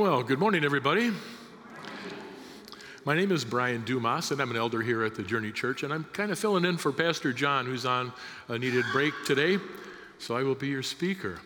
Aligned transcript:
Well, 0.00 0.22
good 0.22 0.38
morning, 0.38 0.64
everybody. 0.64 1.12
My 3.04 3.14
name 3.14 3.30
is 3.30 3.44
Brian 3.44 3.84
Dumas, 3.84 4.30
and 4.30 4.40
I'm 4.40 4.50
an 4.50 4.56
elder 4.56 4.80
here 4.80 5.04
at 5.04 5.14
the 5.14 5.22
Journey 5.22 5.52
Church, 5.52 5.82
and 5.82 5.92
I'm 5.92 6.04
kind 6.04 6.32
of 6.32 6.38
filling 6.38 6.64
in 6.64 6.78
for 6.78 6.90
Pastor 6.90 7.34
John, 7.34 7.66
who's 7.66 7.84
on 7.84 8.10
a 8.48 8.58
needed 8.58 8.86
break 8.92 9.12
today, 9.26 9.58
so 10.18 10.34
I 10.34 10.42
will 10.42 10.54
be 10.54 10.68
your 10.68 10.82
speaker. 10.82 11.38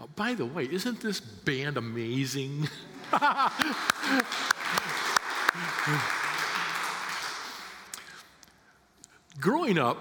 Uh, 0.00 0.06
by 0.14 0.34
the 0.34 0.46
way, 0.46 0.68
isn't 0.70 1.00
this 1.00 1.18
band 1.18 1.76
amazing? 1.76 2.68
Growing 9.40 9.76
up, 9.76 10.00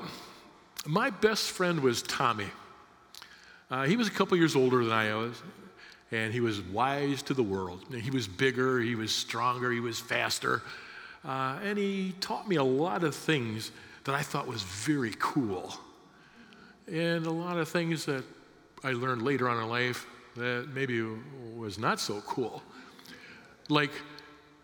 my 0.86 1.10
best 1.10 1.50
friend 1.50 1.80
was 1.80 2.04
Tommy. 2.04 2.52
Uh, 3.72 3.86
he 3.86 3.96
was 3.96 4.08
a 4.08 4.12
couple 4.12 4.38
years 4.38 4.56
older 4.56 4.86
than 4.86 4.94
I 4.94 5.16
was, 5.16 5.42
and 6.12 6.34
he 6.34 6.40
was 6.40 6.62
wise 6.62 7.22
to 7.24 7.34
the 7.34 7.44
world. 7.44 7.84
He 7.92 8.10
was 8.10 8.28
bigger, 8.28 8.80
he 8.80 8.96
was 8.96 9.12
stronger, 9.12 9.72
he 9.72 9.80
was 9.80 10.00
faster, 10.00 10.62
uh, 11.26 11.60
and 11.64 11.78
he 11.78 12.14
taught 12.20 12.48
me 12.48 12.56
a 12.56 12.64
lot 12.64 13.04
of 13.04 13.16
things 13.16 13.72
that 14.06 14.16
I 14.16 14.22
thought 14.22 14.48
was 14.48 14.64
very 14.64 15.14
cool. 15.20 15.74
And 16.88 17.26
a 17.26 17.32
lot 17.32 17.58
of 17.58 17.68
things 17.68 18.06
that 18.06 18.24
I 18.84 18.94
learned 18.94 19.24
later 19.24 19.50
on 19.50 19.62
in 19.62 19.70
life 19.70 20.06
that 20.38 20.70
maybe 20.74 21.04
was 21.56 21.78
not 21.78 22.00
so 22.00 22.22
cool. 22.22 22.62
Like 23.68 23.92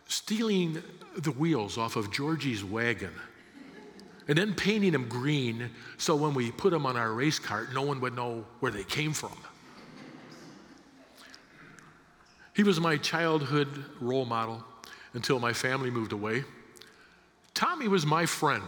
stealing 0.08 0.82
the 1.18 1.32
wheels 1.32 1.78
off 1.78 1.96
of 1.98 2.12
Georgie's 2.12 2.64
wagon 2.64 3.12
and 4.28 4.38
then 4.38 4.54
painting 4.54 4.94
them 4.94 5.10
green 5.10 5.70
so 5.98 6.16
when 6.16 6.34
we 6.34 6.52
put 6.52 6.72
them 6.72 6.86
on 6.86 6.96
our 6.96 7.12
race 7.12 7.40
cart, 7.40 7.74
no 7.74 7.82
one 7.82 8.00
would 8.00 8.16
know 8.16 8.46
where 8.62 8.72
they 8.72 8.84
came 8.84 9.12
from. 9.12 9.38
He 12.54 12.64
was 12.64 12.80
my 12.80 12.98
childhood 12.98 13.84
role 14.00 14.26
model 14.26 14.64
until 15.14 15.40
my 15.40 15.54
family 15.54 15.90
moved 15.90 16.12
away. 16.12 16.44
Tommy 17.54 17.88
was 17.88 18.06
my 18.06 18.26
friend, 18.26 18.64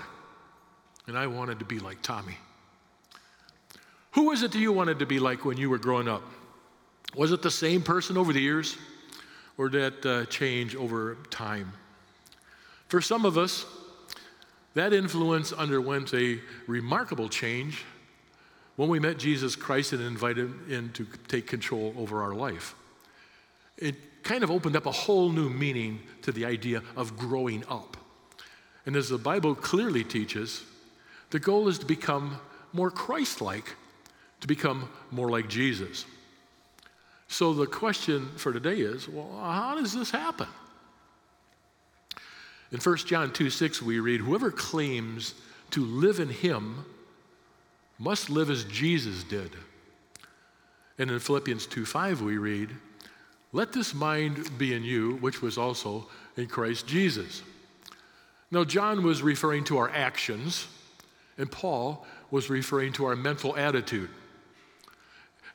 and 1.07 1.17
I 1.17 1.27
wanted 1.27 1.59
to 1.59 1.65
be 1.65 1.79
like 1.79 2.01
Tommy. 2.01 2.37
Who 4.11 4.25
was 4.27 4.43
it 4.43 4.51
that 4.51 4.59
you 4.59 4.71
wanted 4.71 4.99
to 4.99 5.05
be 5.05 5.19
like 5.19 5.45
when 5.45 5.57
you 5.57 5.69
were 5.69 5.77
growing 5.77 6.07
up? 6.07 6.23
Was 7.15 7.31
it 7.31 7.41
the 7.41 7.51
same 7.51 7.81
person 7.81 8.17
over 8.17 8.33
the 8.33 8.41
years, 8.41 8.77
or 9.57 9.69
did 9.69 10.01
that 10.01 10.09
uh, 10.09 10.25
change 10.25 10.75
over 10.75 11.17
time? 11.29 11.71
For 12.87 13.01
some 13.01 13.25
of 13.25 13.37
us, 13.37 13.65
that 14.73 14.93
influence 14.93 15.53
underwent 15.53 16.13
a 16.13 16.39
remarkable 16.67 17.29
change 17.29 17.85
when 18.75 18.89
we 18.89 18.99
met 18.99 19.17
Jesus 19.17 19.55
Christ 19.55 19.93
and 19.93 20.01
invited 20.01 20.47
him 20.47 20.65
in 20.69 20.89
to 20.93 21.07
take 21.27 21.47
control 21.47 21.93
over 21.97 22.21
our 22.21 22.33
life 22.33 22.75
it 23.77 24.23
kind 24.23 24.43
of 24.43 24.51
opened 24.51 24.75
up 24.75 24.85
a 24.85 24.91
whole 24.91 25.31
new 25.31 25.49
meaning 25.49 25.99
to 26.23 26.31
the 26.31 26.45
idea 26.45 26.81
of 26.95 27.17
growing 27.17 27.63
up. 27.69 27.97
And 28.85 28.95
as 28.95 29.09
the 29.09 29.17
Bible 29.17 29.55
clearly 29.55 30.03
teaches, 30.03 30.63
the 31.29 31.39
goal 31.39 31.67
is 31.67 31.79
to 31.79 31.85
become 31.85 32.39
more 32.73 32.91
Christ 32.91 33.41
like, 33.41 33.75
to 34.41 34.47
become 34.47 34.89
more 35.11 35.29
like 35.29 35.47
Jesus. 35.47 36.05
So 37.27 37.53
the 37.53 37.65
question 37.65 38.29
for 38.37 38.53
today 38.53 38.77
is 38.77 39.07
well, 39.09 39.29
how 39.41 39.75
does 39.75 39.93
this 39.93 40.11
happen? 40.11 40.47
In 42.71 42.79
1 42.79 42.97
John 42.97 43.31
2 43.31 43.49
6, 43.49 43.81
we 43.81 43.99
read, 43.99 44.21
Whoever 44.21 44.51
claims 44.51 45.35
to 45.71 45.83
live 45.85 46.19
in 46.19 46.29
him 46.29 46.85
must 47.97 48.29
live 48.29 48.49
as 48.49 48.63
Jesus 48.65 49.23
did. 49.23 49.51
And 50.97 51.11
in 51.11 51.19
Philippians 51.19 51.65
2 51.67 51.85
5, 51.85 52.21
we 52.21 52.37
read, 52.37 52.69
let 53.55 53.71
this 53.71 53.93
mind 53.93 54.57
be 54.57 54.73
in 54.73 54.83
you, 54.83 55.15
which 55.21 55.41
was 55.41 55.57
also 55.57 56.09
in 56.35 56.45
Christ 56.45 56.87
Jesus. 56.87 57.41
Now, 58.51 58.65
John 58.65 59.01
was 59.01 59.21
referring 59.21 59.63
to 59.65 59.77
our 59.77 59.89
actions, 59.89 60.67
and 61.37 61.49
Paul 61.49 62.05
was 62.31 62.49
referring 62.49 62.91
to 62.93 63.05
our 63.05 63.15
mental 63.15 63.55
attitude. 63.55 64.09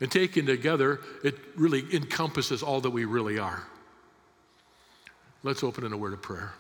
And 0.00 0.10
taken 0.10 0.46
together, 0.46 1.00
it 1.22 1.34
really 1.56 1.84
encompasses 1.94 2.62
all 2.62 2.80
that 2.80 2.88
we 2.88 3.04
really 3.04 3.38
are. 3.38 3.64
Let's 5.42 5.62
open 5.62 5.84
in 5.84 5.92
a 5.92 5.96
word 5.98 6.14
of 6.14 6.22
prayer. 6.22 6.54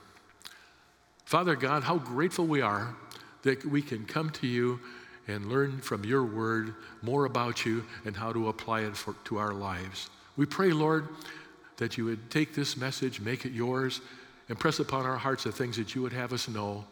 Father 1.24 1.56
God, 1.56 1.84
how 1.84 1.96
grateful 1.96 2.46
we 2.46 2.60
are 2.60 2.94
that 3.44 3.64
we 3.64 3.80
can 3.80 4.04
come 4.04 4.28
to 4.28 4.46
you 4.46 4.78
and 5.26 5.46
learn 5.46 5.80
from 5.80 6.04
your 6.04 6.22
word 6.22 6.74
more 7.00 7.24
about 7.24 7.64
you 7.64 7.86
and 8.04 8.14
how 8.14 8.30
to 8.30 8.48
apply 8.48 8.82
it 8.82 8.94
for, 8.94 9.14
to 9.24 9.38
our 9.38 9.54
lives. 9.54 10.10
We 10.40 10.46
pray, 10.46 10.72
Lord, 10.72 11.06
that 11.76 11.98
you 11.98 12.06
would 12.06 12.30
take 12.30 12.54
this 12.54 12.74
message, 12.74 13.20
make 13.20 13.44
it 13.44 13.52
yours, 13.52 14.00
and 14.48 14.58
press 14.58 14.78
upon 14.78 15.04
our 15.04 15.18
hearts 15.18 15.44
the 15.44 15.52
things 15.52 15.76
that 15.76 15.94
you 15.94 16.00
would 16.00 16.14
have 16.14 16.32
us 16.32 16.48
know. 16.48 16.86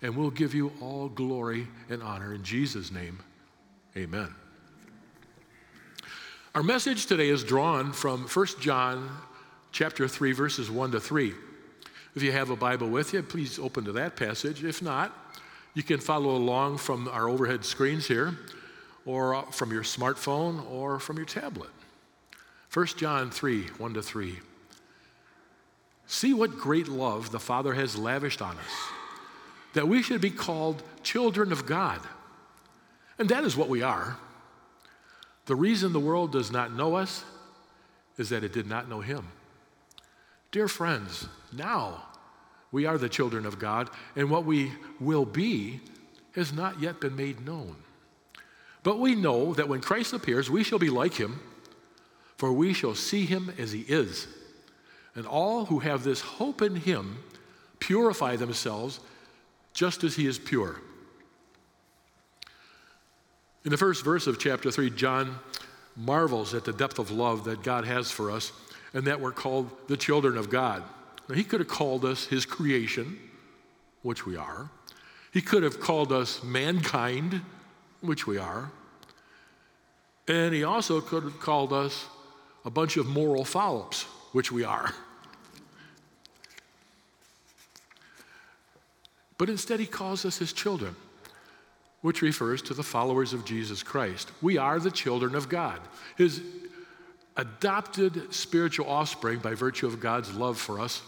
And 0.00 0.16
we'll 0.16 0.30
give 0.30 0.54
you 0.54 0.72
all 0.80 1.10
glory 1.10 1.68
and 1.90 2.02
honor 2.02 2.32
in 2.32 2.42
Jesus' 2.42 2.90
name. 2.90 3.18
Amen. 3.98 4.34
Our 6.54 6.62
message 6.62 7.04
today 7.04 7.28
is 7.28 7.44
drawn 7.44 7.92
from 7.92 8.22
1 8.22 8.46
John 8.60 9.10
chapter 9.72 10.08
3 10.08 10.32
verses 10.32 10.70
1 10.70 10.92
to 10.92 11.00
3. 11.00 11.34
If 12.14 12.22
you 12.22 12.32
have 12.32 12.48
a 12.48 12.56
Bible 12.56 12.88
with 12.88 13.12
you, 13.12 13.22
please 13.22 13.58
open 13.58 13.84
to 13.84 13.92
that 13.92 14.16
passage. 14.16 14.64
If 14.64 14.80
not, 14.80 15.12
you 15.74 15.82
can 15.82 16.00
follow 16.00 16.34
along 16.34 16.78
from 16.78 17.08
our 17.08 17.28
overhead 17.28 17.62
screens 17.62 18.06
here 18.06 18.38
or 19.04 19.42
from 19.52 19.70
your 19.70 19.82
smartphone 19.82 20.66
or 20.70 20.98
from 20.98 21.18
your 21.18 21.26
tablet. 21.26 21.68
1 22.76 22.86
John 22.98 23.30
3 23.30 23.62
1 23.78 23.94
to 23.94 24.02
3. 24.02 24.38
See 26.06 26.34
what 26.34 26.58
great 26.58 26.88
love 26.88 27.30
the 27.30 27.40
Father 27.40 27.72
has 27.72 27.96
lavished 27.96 28.42
on 28.42 28.54
us, 28.58 28.90
that 29.72 29.88
we 29.88 30.02
should 30.02 30.20
be 30.20 30.28
called 30.28 30.82
children 31.02 31.52
of 31.52 31.64
God. 31.64 32.02
And 33.18 33.30
that 33.30 33.44
is 33.44 33.56
what 33.56 33.70
we 33.70 33.80
are. 33.80 34.18
The 35.46 35.56
reason 35.56 35.94
the 35.94 36.00
world 36.00 36.32
does 36.32 36.52
not 36.52 36.70
know 36.70 36.96
us 36.96 37.24
is 38.18 38.28
that 38.28 38.44
it 38.44 38.52
did 38.52 38.66
not 38.66 38.90
know 38.90 39.00
Him. 39.00 39.26
Dear 40.50 40.68
friends, 40.68 41.28
now 41.54 42.02
we 42.72 42.84
are 42.84 42.98
the 42.98 43.08
children 43.08 43.46
of 43.46 43.58
God, 43.58 43.88
and 44.16 44.28
what 44.28 44.44
we 44.44 44.70
will 45.00 45.24
be 45.24 45.80
has 46.34 46.52
not 46.52 46.78
yet 46.78 47.00
been 47.00 47.16
made 47.16 47.40
known. 47.40 47.76
But 48.82 49.00
we 49.00 49.14
know 49.14 49.54
that 49.54 49.66
when 49.66 49.80
Christ 49.80 50.12
appears, 50.12 50.50
we 50.50 50.62
shall 50.62 50.78
be 50.78 50.90
like 50.90 51.14
Him 51.14 51.40
for 52.36 52.52
we 52.52 52.72
shall 52.72 52.94
see 52.94 53.24
him 53.24 53.52
as 53.58 53.72
he 53.72 53.80
is. 53.80 54.26
And 55.14 55.26
all 55.26 55.66
who 55.66 55.78
have 55.80 56.04
this 56.04 56.20
hope 56.20 56.60
in 56.60 56.76
him 56.76 57.18
purify 57.80 58.36
themselves 58.36 59.00
just 59.72 60.04
as 60.04 60.16
he 60.16 60.26
is 60.26 60.38
pure. 60.38 60.80
In 63.64 63.70
the 63.70 63.76
first 63.76 64.04
verse 64.04 64.26
of 64.26 64.38
chapter 64.38 64.70
3, 64.70 64.90
John 64.90 65.38
marvels 65.96 66.54
at 66.54 66.64
the 66.64 66.72
depth 66.72 66.98
of 66.98 67.10
love 67.10 67.44
that 67.44 67.62
God 67.62 67.84
has 67.84 68.10
for 68.10 68.30
us 68.30 68.52
and 68.92 69.06
that 69.06 69.20
we're 69.20 69.32
called 69.32 69.70
the 69.88 69.96
children 69.96 70.36
of 70.36 70.50
God. 70.50 70.82
Now, 71.28 71.34
he 71.34 71.44
could 71.44 71.60
have 71.60 71.68
called 71.68 72.04
us 72.04 72.26
his 72.26 72.46
creation, 72.46 73.18
which 74.02 74.24
we 74.24 74.36
are. 74.36 74.70
He 75.32 75.40
could 75.42 75.62
have 75.62 75.80
called 75.80 76.12
us 76.12 76.42
mankind, 76.42 77.42
which 78.00 78.26
we 78.26 78.38
are. 78.38 78.70
And 80.28 80.54
he 80.54 80.64
also 80.64 81.00
could 81.00 81.24
have 81.24 81.40
called 81.40 81.72
us 81.72 82.06
a 82.66 82.70
bunch 82.70 82.96
of 82.96 83.06
moral 83.06 83.44
follow 83.44 83.80
ups, 83.82 84.02
which 84.32 84.50
we 84.50 84.64
are. 84.64 84.92
But 89.38 89.48
instead, 89.48 89.78
he 89.78 89.86
calls 89.86 90.24
us 90.24 90.38
his 90.38 90.52
children, 90.52 90.96
which 92.00 92.22
refers 92.22 92.60
to 92.62 92.74
the 92.74 92.82
followers 92.82 93.32
of 93.32 93.44
Jesus 93.44 93.82
Christ. 93.82 94.32
We 94.42 94.58
are 94.58 94.80
the 94.80 94.90
children 94.90 95.36
of 95.36 95.48
God, 95.48 95.78
his 96.16 96.42
adopted 97.36 98.34
spiritual 98.34 98.88
offspring 98.88 99.38
by 99.38 99.54
virtue 99.54 99.86
of 99.86 100.00
God's 100.00 100.34
love 100.34 100.58
for 100.58 100.80
us 100.80 101.02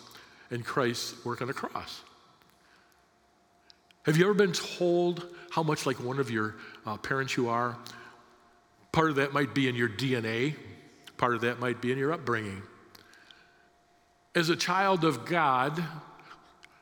and 0.51 0.65
Christ's 0.65 1.25
work 1.25 1.43
on 1.43 1.49
the 1.49 1.55
cross. 1.55 2.03
Have 4.05 4.17
you 4.17 4.25
ever 4.25 4.35
been 4.35 4.53
told 4.53 5.27
how 5.51 5.63
much 5.63 5.87
like 5.87 5.97
one 5.97 6.19
of 6.19 6.31
your 6.31 6.55
uh, 6.87 6.99
parents 6.99 7.37
you 7.37 7.49
are? 7.49 7.77
Part 8.93 9.11
of 9.11 9.17
that 9.17 9.33
might 9.33 9.55
be 9.55 9.69
in 9.69 9.75
your 9.75 9.89
DNA, 9.89 10.55
Part 11.19 11.35
of 11.35 11.43
that 11.43 11.61
might 11.61 11.83
be 11.83 11.93
in 11.93 11.99
your 11.99 12.13
upbringing. 12.13 12.63
As 14.35 14.49
a 14.49 14.57
child 14.57 15.05
of 15.05 15.27
God, 15.27 15.83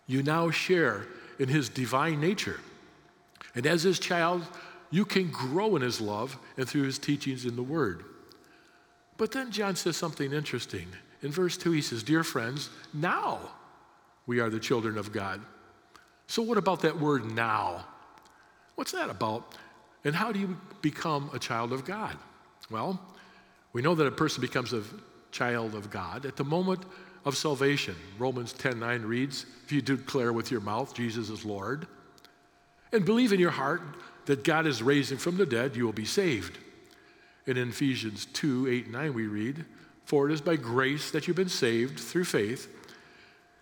you 0.06 0.22
now 0.22 0.50
share 0.50 1.06
in 1.38 1.48
his 1.48 1.68
divine 1.68 2.20
nature. 2.20 2.60
And 3.54 3.66
as 3.66 3.82
his 3.82 3.98
child, 3.98 4.46
you 4.90 5.04
can 5.04 5.30
grow 5.30 5.74
in 5.76 5.82
his 5.82 6.00
love 6.00 6.38
and 6.56 6.68
through 6.68 6.82
his 6.82 6.98
teachings 6.98 7.44
in 7.44 7.56
the 7.56 7.62
word. 7.62 8.04
But 9.16 9.32
then 9.32 9.50
John 9.50 9.74
says 9.76 9.96
something 9.96 10.32
interesting. 10.32 10.86
In 11.22 11.32
verse 11.32 11.56
2, 11.56 11.72
he 11.72 11.80
says, 11.80 12.02
Dear 12.02 12.22
friends, 12.22 12.68
now 12.92 13.40
we 14.26 14.40
are 14.40 14.50
the 14.50 14.60
children 14.60 14.98
of 14.98 15.12
God. 15.12 15.40
So, 16.26 16.42
what 16.42 16.58
about 16.58 16.82
that 16.82 16.98
word 17.00 17.24
now? 17.24 17.86
What's 18.74 18.92
that 18.92 19.08
about? 19.08 19.54
And 20.04 20.14
how 20.14 20.32
do 20.32 20.38
you 20.38 20.56
become 20.82 21.30
a 21.32 21.38
child 21.38 21.72
of 21.72 21.84
God? 21.84 22.16
Well, 22.70 23.00
we 23.76 23.82
know 23.82 23.94
that 23.94 24.06
a 24.06 24.11
person 24.11 24.40
becomes 24.40 24.73
a 24.73 24.82
child 25.32 25.75
of 25.75 25.90
God 25.90 26.25
at 26.25 26.37
the 26.37 26.44
moment 26.44 26.82
of 27.26 27.37
salvation. 27.37 27.94
Romans 28.19 28.55
10:9 28.55 29.02
reads, 29.02 29.44
"If 29.67 29.70
you 29.70 29.82
declare 29.82 30.32
with 30.32 30.50
your 30.50 30.62
mouth 30.62 30.94
Jesus 30.94 31.28
is 31.28 31.44
Lord 31.44 31.87
and 32.90 33.05
believe 33.05 33.34
in 33.34 33.38
your 33.38 33.50
heart 33.50 33.82
that 34.25 34.44
God 34.44 34.67
is 34.67 34.82
raising 34.82 35.19
from 35.19 35.37
the 35.37 35.44
dead, 35.44 35.76
you 35.76 35.84
will 35.84 35.93
be 35.93 36.06
saved." 36.06 36.56
And 37.46 37.58
in 37.58 37.69
Ephesians 37.69 38.25
2, 38.25 38.67
8, 38.67 38.88
9, 38.88 39.12
we 39.12 39.26
read, 39.26 39.67
For 40.06 40.26
it 40.26 40.32
is 40.32 40.40
by 40.40 40.56
grace 40.56 41.11
that 41.11 41.26
you've 41.26 41.37
been 41.37 41.50
saved 41.50 42.00
through 42.00 42.25
faith, 42.25 42.69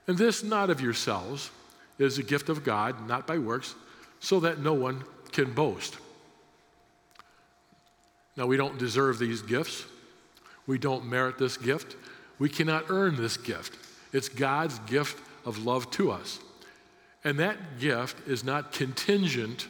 and 0.07 0.17
this 0.17 0.45
not 0.45 0.71
of 0.71 0.81
yourselves, 0.81 1.51
it 1.99 2.05
is 2.05 2.19
a 2.19 2.23
gift 2.23 2.49
of 2.49 2.63
God, 2.63 3.09
not 3.09 3.27
by 3.27 3.39
works, 3.39 3.75
so 4.21 4.39
that 4.39 4.61
no 4.61 4.75
one 4.75 5.03
can 5.33 5.53
boast. 5.55 5.97
Now, 8.37 8.47
we 8.47 8.57
don't 8.57 8.79
deserve 8.79 9.19
these 9.19 9.43
gifts. 9.43 9.87
We 10.67 10.79
don't 10.79 11.07
merit 11.07 11.39
this 11.39 11.57
gift. 11.57 11.97
We 12.39 12.49
cannot 12.49 12.87
earn 12.89 13.17
this 13.17 13.37
gift. 13.37 13.77
It's 14.13 14.29
God's 14.29 14.79
gift 14.81 15.19
of 15.45 15.65
love 15.65 15.91
to 15.93 16.11
us. 16.11 16.39
And 17.23 17.39
that 17.39 17.79
gift 17.79 18.29
is 18.29 18.45
not 18.45 18.73
contingent 18.73 19.69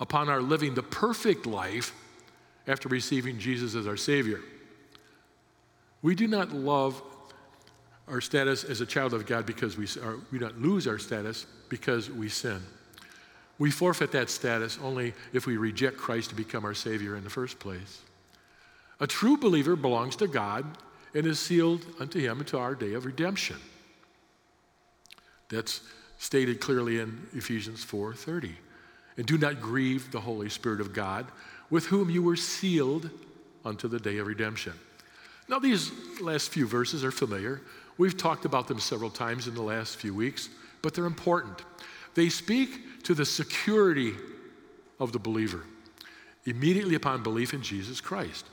upon 0.00 0.28
our 0.28 0.40
living 0.40 0.74
the 0.74 0.82
perfect 0.82 1.46
life 1.46 1.94
after 2.66 2.88
receiving 2.88 3.38
Jesus 3.38 3.74
as 3.74 3.86
our 3.86 3.96
Savior. 3.96 4.40
We 6.02 6.14
do 6.14 6.26
not 6.26 6.52
love 6.52 7.02
our 8.08 8.20
status 8.20 8.64
as 8.64 8.80
a 8.80 8.86
child 8.86 9.14
of 9.14 9.26
God 9.26 9.46
because 9.46 9.76
we, 9.76 9.86
or 10.02 10.20
we 10.30 10.38
don't 10.38 10.62
lose 10.62 10.86
our 10.86 10.98
status 10.98 11.46
because 11.68 12.10
we 12.10 12.28
sin. 12.28 12.62
We 13.58 13.70
forfeit 13.70 14.12
that 14.12 14.30
status 14.30 14.78
only 14.82 15.14
if 15.32 15.46
we 15.46 15.56
reject 15.56 15.96
Christ 15.96 16.30
to 16.30 16.36
become 16.36 16.64
our 16.64 16.74
Savior 16.74 17.16
in 17.16 17.24
the 17.24 17.30
first 17.30 17.58
place. 17.58 18.02
A 19.00 19.06
true 19.06 19.36
believer 19.36 19.76
belongs 19.76 20.16
to 20.16 20.26
God 20.26 20.64
and 21.14 21.26
is 21.26 21.38
sealed 21.38 21.84
unto 21.98 22.18
Him 22.18 22.40
until 22.40 22.60
our 22.60 22.74
day 22.74 22.94
of 22.94 23.04
redemption. 23.04 23.56
That's 25.48 25.80
stated 26.18 26.60
clearly 26.60 26.98
in 27.00 27.26
Ephesians 27.32 27.84
4:30. 27.84 28.56
And 29.16 29.26
do 29.26 29.38
not 29.38 29.60
grieve 29.60 30.10
the 30.10 30.20
Holy 30.20 30.48
Spirit 30.50 30.80
of 30.80 30.92
God, 30.92 31.26
with 31.70 31.86
whom 31.86 32.10
you 32.10 32.22
were 32.22 32.36
sealed 32.36 33.10
unto 33.64 33.88
the 33.88 33.98
day 33.98 34.18
of 34.18 34.26
redemption. 34.26 34.74
Now, 35.48 35.58
these 35.58 35.90
last 36.20 36.50
few 36.50 36.66
verses 36.66 37.04
are 37.04 37.10
familiar. 37.10 37.62
We've 37.98 38.16
talked 38.16 38.44
about 38.44 38.68
them 38.68 38.78
several 38.78 39.10
times 39.10 39.46
in 39.46 39.54
the 39.54 39.62
last 39.62 39.96
few 39.96 40.14
weeks, 40.14 40.48
but 40.82 40.92
they're 40.92 41.06
important. 41.06 41.62
They 42.14 42.28
speak 42.28 43.02
to 43.04 43.14
the 43.14 43.24
security 43.24 44.14
of 44.98 45.12
the 45.12 45.18
believer 45.18 45.64
immediately 46.44 46.94
upon 46.94 47.22
belief 47.22 47.54
in 47.54 47.62
Jesus 47.62 48.00
Christ. 48.00 48.46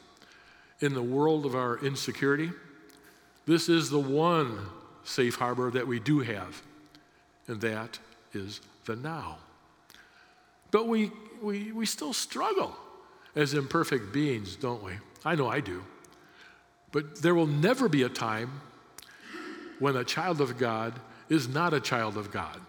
In 0.79 0.93
the 0.93 1.03
world 1.03 1.45
of 1.45 1.55
our 1.55 1.77
insecurity, 1.77 2.51
this 3.45 3.69
is 3.69 3.89
the 3.89 3.99
one 3.99 4.59
safe 5.03 5.35
harbor 5.35 5.69
that 5.71 5.87
we 5.87 5.99
do 5.99 6.19
have, 6.19 6.61
and 7.47 7.61
that 7.61 7.99
is 8.33 8.61
the 8.85 8.95
now. 8.95 9.37
But 10.71 10.87
we, 10.87 11.11
we, 11.41 11.71
we 11.71 11.85
still 11.85 12.13
struggle 12.13 12.75
as 13.35 13.53
imperfect 13.53 14.13
beings, 14.13 14.55
don't 14.55 14.83
we? 14.83 14.93
I 15.23 15.35
know 15.35 15.47
I 15.47 15.59
do. 15.59 15.83
But 16.91 17.21
there 17.21 17.35
will 17.35 17.47
never 17.47 17.89
be 17.89 18.03
a 18.03 18.09
time 18.09 18.61
when 19.79 19.95
a 19.95 20.03
child 20.03 20.41
of 20.41 20.57
God 20.57 20.93
is 21.29 21.47
not 21.47 21.73
a 21.73 21.79
child 21.79 22.17
of 22.17 22.31
God. 22.31 22.59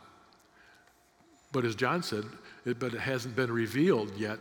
But 1.53 1.65
as 1.65 1.75
John 1.75 2.03
said, 2.03 2.25
it, 2.65 2.79
but 2.79 2.95
it 2.95 3.01
hasn't 3.01 3.37
been 3.37 3.53
revealed 3.53 4.17
yet 4.17 4.41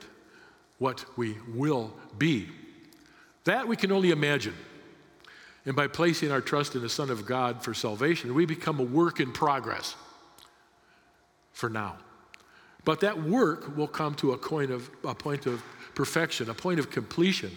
what 0.79 1.05
we 1.17 1.37
will 1.53 1.93
be. 2.17 2.49
That 3.45 3.67
we 3.67 3.75
can 3.75 3.91
only 3.91 4.11
imagine. 4.11 4.55
And 5.65 5.75
by 5.75 5.87
placing 5.87 6.31
our 6.31 6.41
trust 6.41 6.75
in 6.75 6.81
the 6.81 6.89
Son 6.89 7.09
of 7.09 7.25
God 7.25 7.63
for 7.63 7.73
salvation, 7.73 8.33
we 8.33 8.45
become 8.45 8.79
a 8.79 8.83
work 8.83 9.19
in 9.19 9.31
progress 9.31 9.95
for 11.53 11.69
now. 11.69 11.95
But 12.85 12.99
that 12.99 13.23
work 13.23 13.77
will 13.77 13.87
come 13.87 14.15
to 14.15 14.33
a 14.33 14.37
point 14.37 14.71
of, 14.71 14.89
a 15.05 15.15
point 15.15 15.45
of 15.45 15.63
perfection, 15.95 16.49
a 16.49 16.53
point 16.53 16.79
of 16.79 16.89
completion 16.89 17.51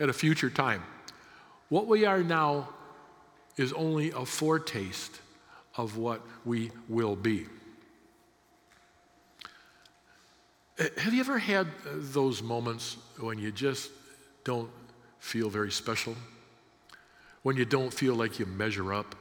at 0.00 0.08
a 0.08 0.12
future 0.12 0.48
time. 0.48 0.82
What 1.68 1.86
we 1.86 2.06
are 2.06 2.22
now 2.22 2.68
is 3.56 3.72
only 3.72 4.10
a 4.10 4.24
foretaste 4.24 5.20
of 5.76 5.96
what 5.96 6.22
we 6.44 6.70
will 6.88 7.16
be. 7.16 7.46
Eh, 10.78 10.88
have 10.98 11.12
you 11.12 11.20
ever 11.20 11.38
had 11.38 11.66
uh, 11.66 11.90
those 11.94 12.42
moments 12.42 12.96
when 13.18 13.38
you 13.38 13.52
just 13.52 13.90
don't 14.44 14.70
feel 15.24 15.48
very 15.48 15.72
special? 15.72 16.14
When 17.42 17.56
you 17.56 17.64
don't 17.64 17.92
feel 17.92 18.14
like 18.14 18.38
you 18.38 18.46
measure 18.46 18.92
up? 18.92 19.14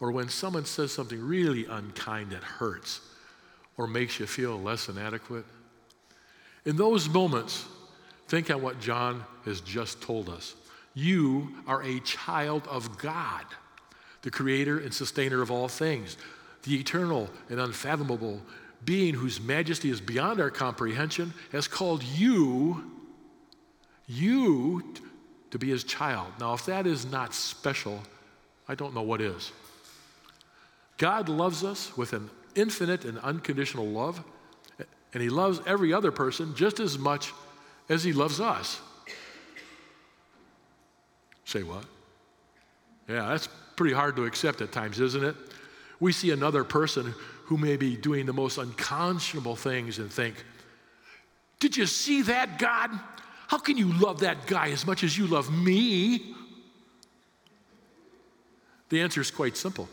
Or 0.00 0.10
when 0.10 0.28
someone 0.28 0.64
says 0.64 0.92
something 0.92 1.20
really 1.20 1.64
unkind 1.66 2.32
that 2.32 2.42
hurts 2.42 3.00
or 3.76 3.86
makes 3.86 4.18
you 4.18 4.26
feel 4.26 4.60
less 4.60 4.86
than 4.86 4.98
adequate? 4.98 5.44
In 6.64 6.76
those 6.76 7.08
moments, 7.08 7.64
think 8.26 8.50
on 8.50 8.62
what 8.62 8.80
John 8.80 9.24
has 9.44 9.60
just 9.60 10.02
told 10.02 10.28
us. 10.28 10.56
You 10.94 11.48
are 11.66 11.82
a 11.82 12.00
child 12.00 12.66
of 12.68 12.98
God, 12.98 13.44
the 14.22 14.30
creator 14.30 14.78
and 14.78 14.92
sustainer 14.92 15.40
of 15.40 15.50
all 15.50 15.68
things, 15.68 16.16
the 16.64 16.74
eternal 16.74 17.30
and 17.48 17.60
unfathomable 17.60 18.42
being 18.84 19.14
whose 19.14 19.40
majesty 19.40 19.90
is 19.90 20.00
beyond 20.00 20.40
our 20.40 20.50
comprehension, 20.50 21.32
has 21.52 21.66
called 21.66 22.02
you, 22.02 22.84
you 24.06 24.94
to 25.54 25.58
be 25.58 25.70
his 25.70 25.84
child. 25.84 26.26
Now, 26.40 26.54
if 26.54 26.66
that 26.66 26.84
is 26.84 27.06
not 27.06 27.32
special, 27.32 28.02
I 28.66 28.74
don't 28.74 28.92
know 28.92 29.02
what 29.02 29.20
is. 29.20 29.52
God 30.98 31.28
loves 31.28 31.62
us 31.62 31.96
with 31.96 32.12
an 32.12 32.28
infinite 32.56 33.04
and 33.04 33.20
unconditional 33.20 33.86
love, 33.86 34.20
and 35.12 35.22
he 35.22 35.28
loves 35.28 35.60
every 35.64 35.92
other 35.92 36.10
person 36.10 36.56
just 36.56 36.80
as 36.80 36.98
much 36.98 37.32
as 37.88 38.02
he 38.02 38.12
loves 38.12 38.40
us. 38.40 38.80
Say 41.44 41.62
what? 41.62 41.84
Yeah, 43.08 43.28
that's 43.28 43.48
pretty 43.76 43.94
hard 43.94 44.16
to 44.16 44.24
accept 44.24 44.60
at 44.60 44.72
times, 44.72 44.98
isn't 44.98 45.22
it? 45.22 45.36
We 46.00 46.10
see 46.10 46.32
another 46.32 46.64
person 46.64 47.14
who 47.44 47.58
may 47.58 47.76
be 47.76 47.94
doing 47.96 48.26
the 48.26 48.32
most 48.32 48.58
unconscionable 48.58 49.54
things 49.54 50.00
and 50.00 50.10
think, 50.10 50.34
Did 51.60 51.76
you 51.76 51.86
see 51.86 52.22
that, 52.22 52.58
God? 52.58 52.90
How 53.48 53.58
can 53.58 53.76
you 53.76 53.92
love 53.92 54.20
that 54.20 54.46
guy 54.46 54.70
as 54.70 54.86
much 54.86 55.04
as 55.04 55.16
you 55.16 55.26
love 55.26 55.52
me? 55.52 56.34
The 58.88 59.00
answer 59.00 59.20
is 59.20 59.30
quite 59.30 59.56
simple. 59.56 59.88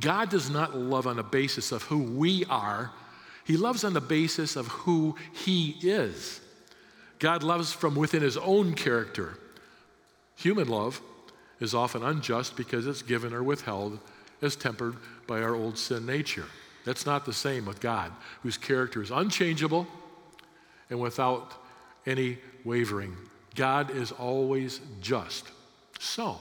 God 0.00 0.30
does 0.30 0.50
not 0.50 0.76
love 0.76 1.06
on 1.06 1.16
the 1.16 1.22
basis 1.22 1.72
of 1.72 1.82
who 1.84 1.98
we 1.98 2.44
are, 2.46 2.92
He 3.44 3.56
loves 3.56 3.82
on 3.84 3.94
the 3.94 4.00
basis 4.00 4.56
of 4.56 4.68
who 4.68 5.16
He 5.32 5.76
is. 5.82 6.40
God 7.18 7.42
loves 7.42 7.72
from 7.72 7.94
within 7.94 8.22
His 8.22 8.36
own 8.36 8.74
character. 8.74 9.38
Human 10.36 10.68
love 10.68 11.00
is 11.58 11.74
often 11.74 12.04
unjust 12.04 12.56
because 12.56 12.86
it's 12.86 13.02
given 13.02 13.34
or 13.34 13.42
withheld 13.42 13.98
as 14.40 14.54
tempered 14.54 14.96
by 15.26 15.42
our 15.42 15.54
old 15.54 15.76
sin 15.76 16.06
nature. 16.06 16.46
That's 16.84 17.06
not 17.06 17.26
the 17.26 17.32
same 17.32 17.66
with 17.66 17.80
God, 17.80 18.12
whose 18.42 18.56
character 18.56 19.02
is 19.02 19.10
unchangeable 19.10 19.86
and 20.90 21.00
without 21.00 21.52
any 22.08 22.38
wavering. 22.64 23.16
God 23.54 23.90
is 23.90 24.12
always 24.12 24.80
just. 25.00 25.48
So, 26.00 26.38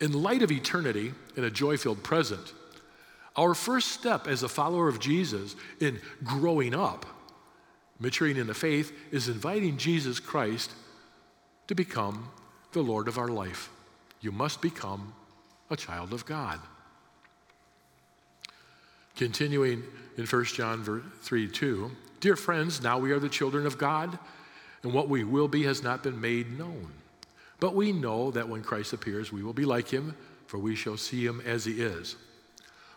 in 0.00 0.12
light 0.12 0.42
of 0.42 0.50
eternity 0.50 1.12
in 1.36 1.44
a 1.44 1.50
joy 1.50 1.76
filled 1.76 2.02
present, 2.02 2.52
our 3.36 3.54
first 3.54 3.88
step 3.88 4.26
as 4.26 4.42
a 4.42 4.48
follower 4.48 4.88
of 4.88 5.00
Jesus 5.00 5.56
in 5.80 6.00
growing 6.22 6.74
up, 6.74 7.06
maturing 7.98 8.36
in 8.36 8.46
the 8.46 8.54
faith, 8.54 8.92
is 9.10 9.28
inviting 9.28 9.78
Jesus 9.78 10.20
Christ 10.20 10.72
to 11.68 11.74
become 11.74 12.28
the 12.72 12.82
Lord 12.82 13.08
of 13.08 13.16
our 13.16 13.28
life. 13.28 13.70
You 14.20 14.32
must 14.32 14.60
become 14.60 15.14
a 15.70 15.76
child 15.76 16.12
of 16.12 16.26
God. 16.26 16.60
Continuing 19.16 19.82
in 20.16 20.26
1 20.26 20.44
John 20.44 21.02
3 21.22 21.48
2, 21.48 21.90
dear 22.22 22.36
friends, 22.36 22.80
now 22.80 22.98
we 22.98 23.10
are 23.10 23.18
the 23.18 23.28
children 23.28 23.66
of 23.66 23.76
God, 23.76 24.16
and 24.84 24.94
what 24.94 25.08
we 25.08 25.24
will 25.24 25.48
be 25.48 25.64
has 25.64 25.82
not 25.82 26.04
been 26.04 26.20
made 26.20 26.56
known. 26.56 26.88
But 27.60 27.74
we 27.74 27.92
know 27.92 28.30
that 28.30 28.48
when 28.48 28.62
Christ 28.62 28.92
appears, 28.92 29.32
we 29.32 29.42
will 29.42 29.52
be 29.52 29.64
like 29.64 29.88
him, 29.88 30.16
for 30.46 30.58
we 30.58 30.76
shall 30.76 30.96
see 30.96 31.26
him 31.26 31.42
as 31.44 31.64
he 31.64 31.82
is. 31.82 32.16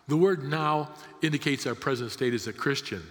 The 0.06 0.16
word 0.16 0.44
now 0.44 0.90
indicates 1.22 1.66
our 1.66 1.74
present 1.74 2.12
state 2.12 2.34
as 2.34 2.46
a 2.46 2.52
Christian. 2.52 3.02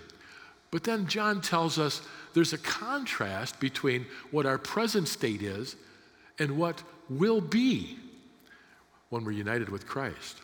But 0.71 0.85
then 0.85 1.05
John 1.07 1.41
tells 1.41 1.77
us 1.77 2.01
there's 2.33 2.53
a 2.53 2.57
contrast 2.57 3.59
between 3.59 4.05
what 4.31 4.45
our 4.45 4.57
present 4.57 5.09
state 5.09 5.41
is 5.41 5.75
and 6.39 6.57
what 6.57 6.81
will 7.09 7.41
be 7.41 7.97
when 9.09 9.25
we're 9.25 9.31
united 9.31 9.67
with 9.67 9.85
Christ. 9.85 10.37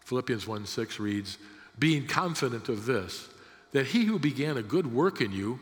Philippians 0.00 0.46
1 0.46 0.66
6 0.66 1.00
reads, 1.00 1.38
being 1.78 2.06
confident 2.06 2.68
of 2.68 2.84
this, 2.84 3.28
that 3.74 3.86
he 3.88 4.04
who 4.04 4.20
began 4.20 4.56
a 4.56 4.62
good 4.62 4.94
work 4.94 5.20
in 5.20 5.32
you 5.32 5.58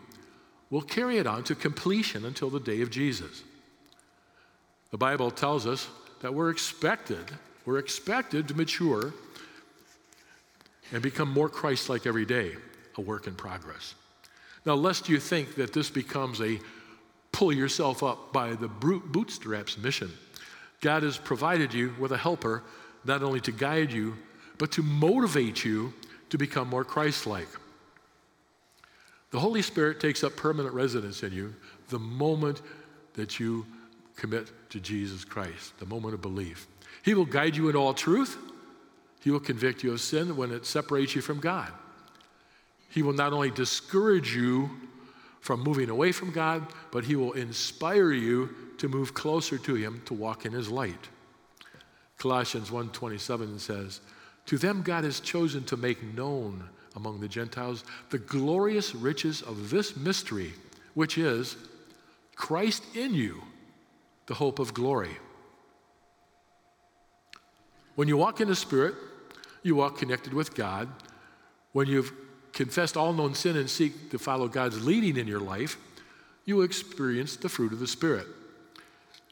will 0.68 0.82
carry 0.82 1.16
it 1.16 1.26
on 1.26 1.42
to 1.42 1.54
completion 1.54 2.26
until 2.26 2.50
the 2.50 2.60
day 2.60 2.82
of 2.82 2.90
Jesus. 2.90 3.42
The 4.90 4.98
Bible 4.98 5.30
tells 5.30 5.66
us 5.66 5.88
that 6.20 6.32
we're 6.32 6.50
expected, 6.50 7.24
we're 7.64 7.78
expected 7.78 8.48
to 8.48 8.54
mature 8.54 9.14
and 10.92 11.02
become 11.02 11.30
more 11.30 11.48
Christ 11.48 11.88
like 11.88 12.06
every 12.06 12.26
day, 12.26 12.52
a 12.98 13.00
work 13.00 13.26
in 13.26 13.34
progress. 13.34 13.94
Now, 14.66 14.74
lest 14.74 15.08
you 15.08 15.18
think 15.18 15.54
that 15.54 15.72
this 15.72 15.88
becomes 15.88 16.42
a 16.42 16.60
pull 17.32 17.50
yourself 17.50 18.02
up 18.02 18.30
by 18.30 18.52
the 18.52 18.68
bootstraps 18.68 19.78
mission, 19.78 20.10
God 20.82 21.02
has 21.02 21.16
provided 21.16 21.72
you 21.72 21.94
with 21.98 22.12
a 22.12 22.18
helper 22.18 22.62
not 23.06 23.22
only 23.22 23.40
to 23.40 23.52
guide 23.52 23.90
you, 23.90 24.14
but 24.58 24.70
to 24.72 24.82
motivate 24.82 25.64
you 25.64 25.94
to 26.28 26.36
become 26.36 26.68
more 26.68 26.84
Christ 26.84 27.26
like. 27.26 27.48
The 29.32 29.40
Holy 29.40 29.62
Spirit 29.62 29.98
takes 29.98 30.22
up 30.22 30.36
permanent 30.36 30.74
residence 30.74 31.22
in 31.22 31.32
you 31.32 31.54
the 31.88 31.98
moment 31.98 32.62
that 33.14 33.40
you 33.40 33.66
commit 34.14 34.52
to 34.70 34.78
Jesus 34.78 35.24
Christ, 35.24 35.78
the 35.78 35.86
moment 35.86 36.14
of 36.14 36.22
belief. 36.22 36.66
He 37.02 37.14
will 37.14 37.24
guide 37.24 37.56
you 37.56 37.68
in 37.68 37.74
all 37.74 37.94
truth. 37.94 38.36
He 39.20 39.30
will 39.30 39.40
convict 39.40 39.82
you 39.82 39.92
of 39.92 40.00
sin 40.00 40.36
when 40.36 40.52
it 40.52 40.66
separates 40.66 41.14
you 41.14 41.22
from 41.22 41.40
God. 41.40 41.72
He 42.90 43.02
will 43.02 43.14
not 43.14 43.32
only 43.32 43.50
discourage 43.50 44.36
you 44.36 44.70
from 45.40 45.60
moving 45.60 45.88
away 45.88 46.12
from 46.12 46.30
God, 46.30 46.66
but 46.90 47.04
He 47.04 47.16
will 47.16 47.32
inspire 47.32 48.12
you 48.12 48.50
to 48.78 48.88
move 48.88 49.14
closer 49.14 49.56
to 49.58 49.74
Him 49.74 50.02
to 50.06 50.14
walk 50.14 50.44
in 50.44 50.52
His 50.52 50.70
light. 50.70 51.08
Colossians 52.18 52.70
1:27 52.70 53.58
says, 53.58 54.00
"To 54.46 54.58
them 54.58 54.82
God 54.82 55.04
has 55.04 55.20
chosen 55.20 55.64
to 55.64 55.76
make 55.76 56.02
known 56.02 56.68
among 56.94 57.20
the 57.20 57.28
Gentiles 57.28 57.84
the 58.10 58.18
glorious 58.18 58.94
riches 58.94 59.42
of 59.42 59.70
this 59.70 59.96
mystery, 59.96 60.54
which 60.94 61.16
is 61.18 61.56
Christ 62.34 62.82
in 62.94 63.14
you, 63.14 63.42
the 64.26 64.34
hope 64.34 64.58
of 64.58 64.74
glory." 64.74 65.18
When 67.94 68.08
you 68.08 68.16
walk 68.16 68.40
in 68.40 68.48
the 68.48 68.56
Spirit, 68.56 68.94
you 69.62 69.74
walk 69.74 69.98
connected 69.98 70.32
with 70.32 70.54
God. 70.54 70.88
When 71.72 71.88
you've 71.88 72.12
confessed 72.52 72.96
all 72.96 73.12
known 73.12 73.34
sin 73.34 73.56
and 73.56 73.70
seek 73.70 74.10
to 74.10 74.18
follow 74.18 74.48
God's 74.48 74.84
leading 74.84 75.16
in 75.16 75.26
your 75.26 75.40
life, 75.40 75.76
you 76.44 76.62
experience 76.62 77.36
the 77.36 77.48
fruit 77.48 77.72
of 77.72 77.78
the 77.78 77.86
Spirit. 77.86 78.26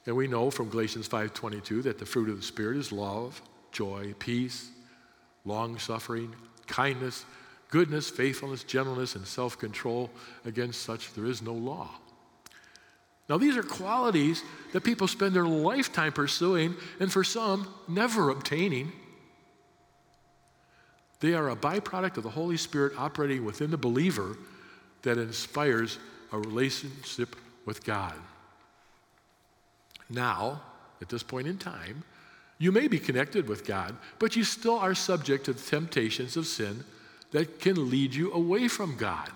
And 0.07 0.17
we 0.17 0.27
know 0.27 0.51
from 0.51 0.71
Galatians 0.71 1.07
5:22 1.07 1.83
that 1.83 1.99
the 1.99 2.07
fruit 2.07 2.29
of 2.29 2.37
the 2.37 2.43
Spirit 2.43 2.77
is 2.77 2.93
love, 2.93 3.43
joy, 3.73 4.15
peace, 4.19 4.71
long 5.45 5.79
suffering, 5.79 6.35
kindness, 6.67 7.25
goodness, 7.71 8.11
faithfulness, 8.11 8.65
gentleness, 8.65 9.15
and 9.15 9.27
self 9.27 9.59
control. 9.59 10.11
Against 10.45 10.83
such 10.83 11.13
there 11.15 11.27
is 11.27 11.41
no 11.43 11.55
law. 11.55 11.91
Now, 13.29 13.39
these 13.39 13.57
are 13.57 13.63
qualities 13.63 14.43
that 14.73 14.83
people 14.83 15.07
spend 15.07 15.37
their 15.37 15.47
lifetime 15.47 16.13
pursuing, 16.13 16.75
and 16.99 17.13
for 17.13 17.23
some, 17.23 17.73
never 17.87 18.31
obtaining. 18.31 18.91
They 21.21 21.35
are 21.35 21.51
a 21.51 21.57
byproduct 21.57 22.17
of 22.17 22.25
the 22.25 22.31
Holy 22.31 22.57
Spirit 22.57 22.95
operating 22.99 23.45
within 23.45 23.71
the 23.71 23.77
believer 23.77 24.37
that 25.03 25.17
inspires 25.17 25.99
a 26.33 26.39
relationship 26.39 27.37
with 27.67 27.85
God. 27.85 28.15
Now, 30.09 30.63
at 31.01 31.09
this 31.09 31.23
point 31.23 31.47
in 31.47 31.57
time, 31.57 32.03
you 32.59 32.73
may 32.73 32.89
be 32.89 32.99
connected 32.99 33.49
with 33.49 33.65
God, 33.65 33.97
but 34.19 34.35
you 34.35 34.43
still 34.43 34.79
are 34.79 34.95
subject 34.95 35.45
to 35.45 35.53
the 35.53 35.63
temptations 35.63 36.37
of 36.37 36.47
sin 36.47 36.85
that 37.33 37.61
can 37.61 37.91
lead 37.91 38.15
you 38.15 38.33
away 38.33 38.69
from 38.69 38.97
God. 38.97 39.31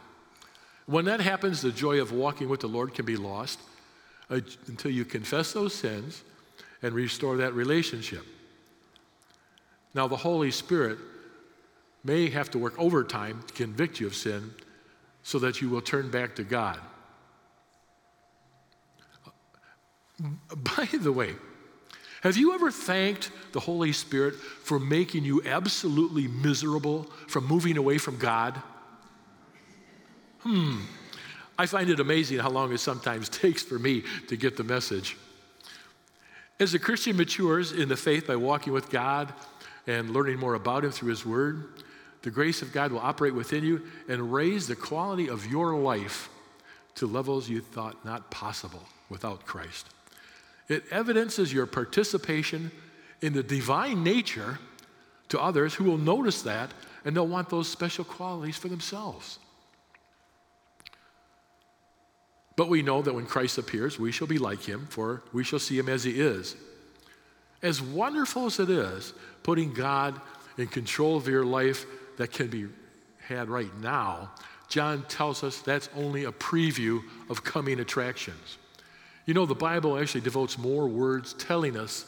When 0.87 1.05
that 1.07 1.21
happens, 1.21 1.63
the 1.63 1.71
joy 1.71 2.01
of 2.01 2.13
walking 2.13 2.49
with 2.49 2.61
the 2.61 2.67
Lord 2.67 2.95
can 2.95 3.07
be 3.07 3.17
lost 3.17 3.61
uh, 4.31 4.41
until 4.67 4.91
you 4.91 5.05
confess 5.05 5.53
those 5.53 5.75
sins 5.75 6.23
and 6.83 6.95
restore 6.95 7.37
that 7.39 7.55
relationship. 7.55 8.25
Now, 9.95 10.09
the 10.09 10.17
Holy 10.17 10.51
Spirit 10.51 10.99
may 12.03 12.29
have 12.29 12.51
to 12.51 12.59
work 12.59 12.79
overtime 12.79 13.43
to 13.47 13.55
convict 13.55 14.01
you 14.01 14.07
of 14.07 14.15
sin 14.15 14.53
so 15.23 15.39
that 15.39 15.63
you 15.63 15.71
will 15.71 15.81
turn 15.81 16.11
back 16.11 16.37
to 16.37 16.45
God. 16.45 16.79
By 20.77 20.89
the 20.93 21.13
way, 21.13 21.35
have 22.25 22.39
you 22.39 22.55
ever 22.55 22.71
thanked 22.71 23.31
the 23.53 23.61
Holy 23.61 23.93
Spirit 23.93 24.35
for 24.35 24.81
making 24.81 25.25
you 25.25 25.43
absolutely 25.45 26.27
miserable 26.27 27.05
from 27.29 27.47
moving 27.47 27.77
away 27.77 27.99
from 27.99 28.17
God? 28.17 28.61
Hmm. 30.41 30.81
I 31.59 31.67
find 31.67 31.91
it 31.91 32.01
amazing 32.01 32.39
how 32.39 32.49
long 32.49 32.73
it 32.73 32.79
sometimes 32.79 33.29
takes 33.43 33.63
for 33.63 33.79
me 33.79 34.03
to 34.29 34.37
get 34.37 34.57
the 34.57 34.65
message. 34.65 35.19
As 36.59 36.73
a 36.73 36.79
Christian 36.79 37.17
matures 37.17 37.73
in 37.73 37.91
the 37.91 37.97
faith 37.97 38.27
by 38.27 38.37
walking 38.37 38.73
with 38.73 38.89
God 38.89 39.33
and 39.87 40.11
learning 40.11 40.39
more 40.39 40.55
about 40.55 40.83
Him 40.83 40.93
through 40.93 41.11
His 41.11 41.27
Word, 41.27 41.83
the 42.23 42.31
grace 42.31 42.63
of 42.63 42.73
God 42.73 42.91
will 42.91 43.01
operate 43.01 43.35
within 43.35 43.63
you 43.63 43.83
and 44.09 44.33
raise 44.33 44.67
the 44.67 44.77
quality 44.77 45.29
of 45.29 45.47
your 45.47 45.77
life 45.77 46.31
to 46.95 47.07
levels 47.07 47.51
you 47.51 47.61
thought 47.61 48.03
not 48.03 48.31
possible 48.31 48.83
without 49.11 49.45
Christ. 49.45 49.91
It 50.69 50.85
evidences 50.91 51.53
your 51.53 51.67
participation 51.67 52.71
in 53.21 53.33
the 53.33 53.43
divine 53.43 54.03
nature 54.03 54.59
to 55.29 55.41
others 55.41 55.75
who 55.75 55.85
will 55.85 55.99
notice 55.99 56.43
that 56.43 56.73
and 57.05 57.15
they'll 57.15 57.27
want 57.27 57.51
those 57.51 57.69
special 57.69 58.05
qualities 58.05 58.57
for 58.57 58.69
themselves. 58.69 59.39
But 62.57 62.69
we 62.69 62.83
know 62.83 63.03
that 63.03 63.15
when 63.15 63.27
Christ 63.27 63.59
appears, 63.59 63.99
we 63.99 64.13
shall 64.13 64.27
be 64.27 64.39
like 64.39 64.63
him, 64.63 64.87
for 64.89 65.23
we 65.33 65.45
shall 65.45 65.59
see 65.59 65.79
him 65.79 65.89
as 65.89 66.05
he 66.05 66.21
is. 66.21 66.55
As 67.63 67.83
wonderful 67.83 68.47
as 68.47 68.61
it 68.61 68.71
is, 68.71 69.13
putting 69.43 69.73
God 69.73 70.21
in 70.57 70.69
control 70.69 71.17
of 71.17 71.27
your 71.27 71.45
life 71.45 71.85
that 72.17 72.31
can 72.31 72.49
be 72.49 72.67
had 73.27 73.49
right 73.49 73.75
now, 73.81 74.31
John 74.69 75.05
tells 75.09 75.43
us 75.43 75.59
that's 75.59 75.89
only 75.97 76.25
a 76.25 76.33
preview 76.33 77.03
of 77.29 77.43
coming 77.43 77.81
attractions. 77.81 78.59
You 79.27 79.35
know, 79.35 79.47
the 79.47 79.55
Bible 79.55 79.99
actually 79.99 80.21
devotes 80.21 80.59
more 80.59 80.87
words 80.87 81.33
telling 81.35 81.77
us 81.77 82.05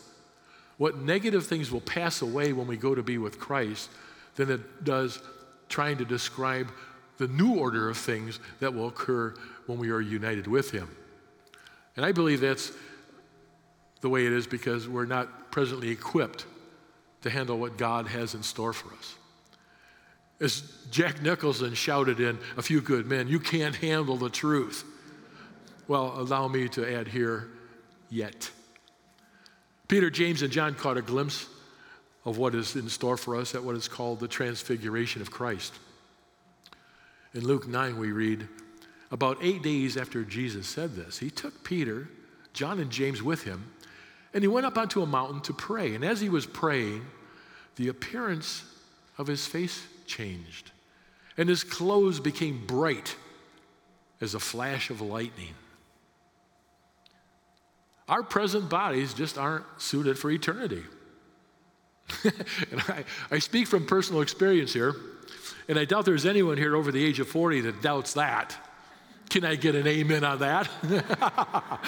what 0.76 0.98
negative 0.98 1.46
things 1.46 1.70
will 1.70 1.80
pass 1.80 2.20
away 2.20 2.52
when 2.52 2.66
we 2.66 2.76
go 2.76 2.94
to 2.94 3.02
be 3.02 3.18
with 3.18 3.38
Christ 3.38 3.90
than 4.34 4.50
it 4.50 4.84
does 4.84 5.20
trying 5.68 5.96
to 5.98 6.04
describe 6.04 6.70
the 7.18 7.28
new 7.28 7.54
order 7.54 7.88
of 7.88 7.96
things 7.96 8.40
that 8.60 8.74
will 8.74 8.88
occur 8.88 9.34
when 9.66 9.78
we 9.78 9.90
are 9.90 10.00
united 10.00 10.46
with 10.46 10.70
Him. 10.70 10.94
And 11.96 12.04
I 12.04 12.12
believe 12.12 12.40
that's 12.40 12.72
the 14.02 14.10
way 14.10 14.26
it 14.26 14.32
is 14.32 14.46
because 14.46 14.86
we're 14.86 15.06
not 15.06 15.50
presently 15.50 15.88
equipped 15.88 16.44
to 17.22 17.30
handle 17.30 17.58
what 17.58 17.78
God 17.78 18.06
has 18.08 18.34
in 18.34 18.42
store 18.42 18.74
for 18.74 18.94
us. 18.94 19.16
As 20.38 20.60
Jack 20.90 21.22
Nicholson 21.22 21.72
shouted 21.72 22.20
in 22.20 22.38
A 22.58 22.62
Few 22.62 22.82
Good 22.82 23.06
Men, 23.06 23.26
you 23.26 23.40
can't 23.40 23.74
handle 23.74 24.18
the 24.18 24.28
truth. 24.28 24.84
Well, 25.88 26.14
allow 26.16 26.48
me 26.48 26.68
to 26.70 26.98
add 26.98 27.08
here, 27.08 27.48
yet. 28.10 28.50
Peter, 29.88 30.10
James, 30.10 30.42
and 30.42 30.52
John 30.52 30.74
caught 30.74 30.96
a 30.96 31.02
glimpse 31.02 31.46
of 32.24 32.38
what 32.38 32.56
is 32.56 32.74
in 32.74 32.88
store 32.88 33.16
for 33.16 33.36
us 33.36 33.54
at 33.54 33.62
what 33.62 33.76
is 33.76 33.86
called 33.86 34.18
the 34.18 34.26
transfiguration 34.26 35.22
of 35.22 35.30
Christ. 35.30 35.72
In 37.34 37.44
Luke 37.44 37.68
9, 37.68 37.98
we 37.98 38.10
read, 38.10 38.48
about 39.12 39.38
eight 39.40 39.62
days 39.62 39.96
after 39.96 40.24
Jesus 40.24 40.66
said 40.66 40.96
this, 40.96 41.18
he 41.18 41.30
took 41.30 41.62
Peter, 41.62 42.08
John, 42.52 42.80
and 42.80 42.90
James 42.90 43.22
with 43.22 43.44
him, 43.44 43.70
and 44.34 44.42
he 44.42 44.48
went 44.48 44.66
up 44.66 44.76
onto 44.76 45.02
a 45.02 45.06
mountain 45.06 45.40
to 45.42 45.52
pray. 45.52 45.94
And 45.94 46.04
as 46.04 46.20
he 46.20 46.28
was 46.28 46.46
praying, 46.46 47.06
the 47.76 47.88
appearance 47.88 48.64
of 49.18 49.28
his 49.28 49.46
face 49.46 49.86
changed, 50.06 50.72
and 51.36 51.48
his 51.48 51.62
clothes 51.62 52.18
became 52.18 52.66
bright 52.66 53.14
as 54.20 54.34
a 54.34 54.40
flash 54.40 54.90
of 54.90 55.00
lightning. 55.00 55.54
Our 58.08 58.22
present 58.22 58.68
bodies 58.70 59.14
just 59.14 59.36
aren't 59.36 59.64
suited 59.78 60.18
for 60.18 60.30
eternity. 60.30 60.84
and 62.24 62.80
I, 62.88 63.04
I 63.30 63.38
speak 63.40 63.66
from 63.66 63.84
personal 63.86 64.20
experience 64.20 64.72
here, 64.72 64.94
and 65.68 65.78
I 65.78 65.84
doubt 65.84 66.04
there's 66.04 66.26
anyone 66.26 66.56
here 66.56 66.76
over 66.76 66.92
the 66.92 67.04
age 67.04 67.18
of 67.18 67.28
40 67.28 67.62
that 67.62 67.82
doubts 67.82 68.14
that. 68.14 68.56
Can 69.28 69.44
I 69.44 69.56
get 69.56 69.74
an 69.74 69.88
amen 69.88 70.22
on 70.22 70.38
that? 70.38 70.68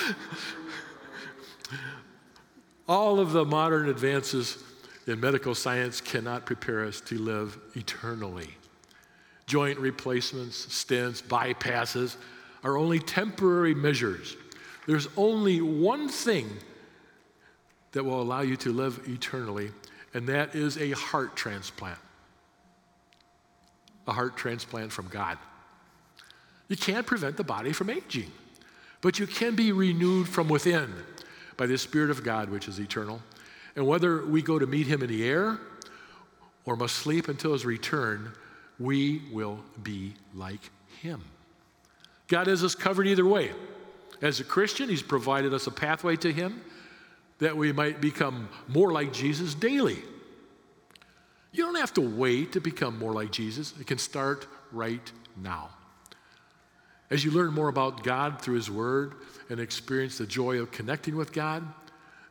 All 2.88 3.20
of 3.20 3.32
the 3.32 3.44
modern 3.44 3.88
advances 3.88 4.62
in 5.06 5.20
medical 5.20 5.54
science 5.54 6.00
cannot 6.00 6.46
prepare 6.46 6.84
us 6.84 7.00
to 7.02 7.18
live 7.18 7.56
eternally. 7.76 8.48
Joint 9.46 9.78
replacements, 9.78 10.66
stents, 10.66 11.22
bypasses 11.22 12.16
are 12.64 12.76
only 12.76 12.98
temporary 12.98 13.75
measures. 13.75 14.37
There's 14.88 15.07
only 15.18 15.61
one 15.61 16.09
thing 16.09 16.49
that 17.92 18.04
will 18.04 18.23
allow 18.23 18.40
you 18.40 18.57
to 18.57 18.73
live 18.73 19.07
eternally, 19.07 19.71
and 20.14 20.26
that 20.30 20.54
is 20.54 20.78
a 20.78 20.92
heart 20.92 21.37
transplant. 21.37 21.99
A 24.07 24.14
heart 24.14 24.38
transplant 24.38 24.90
from 24.90 25.09
God. 25.09 25.37
You 26.68 26.76
can't 26.78 27.07
prevent 27.07 27.37
the 27.37 27.45
body 27.45 27.75
from 27.75 27.90
aging, 27.90 28.33
but 29.02 29.18
you 29.18 29.26
can 29.26 29.54
be 29.54 29.73
renewed 29.73 30.26
from 30.26 30.49
within 30.49 30.90
by 31.59 31.66
the 31.66 31.76
Spirit 31.76 32.09
of 32.09 32.25
God, 32.25 32.49
which 32.49 32.66
is 32.66 32.78
eternal. 32.78 33.21
And 33.76 33.87
whether 33.87 34.25
we 34.25 34.40
go 34.40 34.59
to 34.59 34.66
meet 34.66 34.87
him 34.87 35.02
in 35.02 35.11
the 35.11 35.28
air 35.28 35.59
or 36.64 36.76
must 36.76 36.95
sleep 36.95 37.28
until 37.28 37.52
his 37.52 37.66
return, 37.66 38.33
we 38.78 39.21
will 39.30 39.61
be 39.83 40.14
like 40.35 40.71
him. 41.02 41.23
God 42.26 42.47
has 42.47 42.64
us 42.64 42.75
covered 42.75 43.07
either 43.07 43.26
way. 43.26 43.50
As 44.20 44.40
a 44.40 44.44
Christian, 44.44 44.88
he's 44.88 45.02
provided 45.02 45.54
us 45.54 45.66
a 45.66 45.70
pathway 45.70 46.16
to 46.16 46.32
him 46.32 46.60
that 47.38 47.56
we 47.56 47.72
might 47.72 48.00
become 48.00 48.48
more 48.66 48.92
like 48.92 49.12
Jesus 49.12 49.54
daily. 49.54 49.98
You 51.52 51.64
don't 51.64 51.76
have 51.76 51.94
to 51.94 52.00
wait 52.00 52.52
to 52.52 52.60
become 52.60 52.98
more 52.98 53.12
like 53.12 53.30
Jesus, 53.30 53.75
it 53.80 53.87
can 53.87 53.98
start 53.98 54.46
right 54.72 55.12
now. 55.37 55.70
As 57.10 57.25
you 57.25 57.30
learn 57.30 57.54
more 57.54 57.68
about 57.68 58.02
God 58.02 58.42
through 58.42 58.56
His 58.56 58.70
Word 58.70 59.14
and 59.48 59.58
experience 59.60 60.18
the 60.18 60.26
joy 60.26 60.60
of 60.60 60.70
connecting 60.70 61.16
with 61.16 61.32
God, 61.32 61.66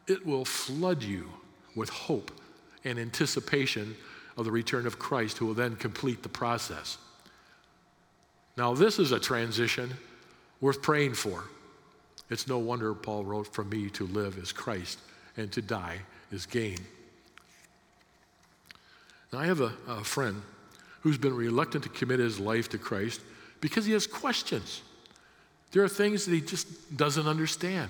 it 0.06 0.26
will 0.26 0.46
flood 0.46 1.02
you 1.02 1.30
with 1.76 1.90
hope 1.90 2.32
and 2.84 3.00
anticipation 3.00 3.96
of 4.38 4.46
the 4.46 4.52
return 4.52 4.86
of 4.86 5.00
Christ, 5.00 5.40
who 5.40 5.48
will 5.48 5.56
then 5.56 5.76
complete 5.76 6.22
the 6.22 6.30
process. 6.30 7.00
Now, 8.56 8.76
this 8.76 9.00
is 9.00 9.12
a 9.12 9.20
transition 9.20 9.92
worth 10.62 10.82
praying 10.82 11.16
for. 11.16 11.44
It's 12.30 12.48
no 12.48 12.58
wonder 12.58 12.94
Paul 12.94 13.26
wrote, 13.26 13.54
For 13.54 13.64
me 13.64 13.90
to 13.92 14.06
live 14.06 14.38
is 14.38 14.52
Christ, 14.52 15.00
and 15.36 15.52
to 15.54 15.62
die 15.62 16.00
is 16.32 16.46
gain. 16.46 16.78
Now, 19.32 19.40
I 19.40 19.46
have 19.46 19.62
a, 19.62 19.74
a 19.88 20.04
friend 20.04 20.42
who's 21.02 21.18
been 21.18 21.36
reluctant 21.36 21.84
to 21.84 21.90
commit 21.90 22.20
his 22.20 22.40
life 22.40 22.70
to 22.70 22.78
Christ 22.78 23.22
because 23.62 23.86
he 23.86 23.94
has 23.94 24.08
questions. 24.08 24.82
There 25.72 25.84
are 25.84 25.90
things 25.90 26.26
that 26.26 26.34
he 26.34 26.42
just 26.42 26.96
doesn't 26.96 27.28
understand. 27.28 27.90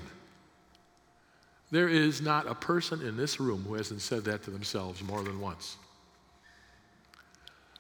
There 1.70 1.90
is 1.90 2.22
not 2.22 2.48
a 2.48 2.56
person 2.56 3.02
in 3.02 3.18
this 3.18 3.40
room 3.40 3.66
who 3.68 3.76
hasn't 3.76 4.02
said 4.02 4.24
that 4.26 4.44
to 4.44 4.52
themselves 4.52 5.04
more 5.04 5.22
than 5.24 5.40
once. 5.40 5.78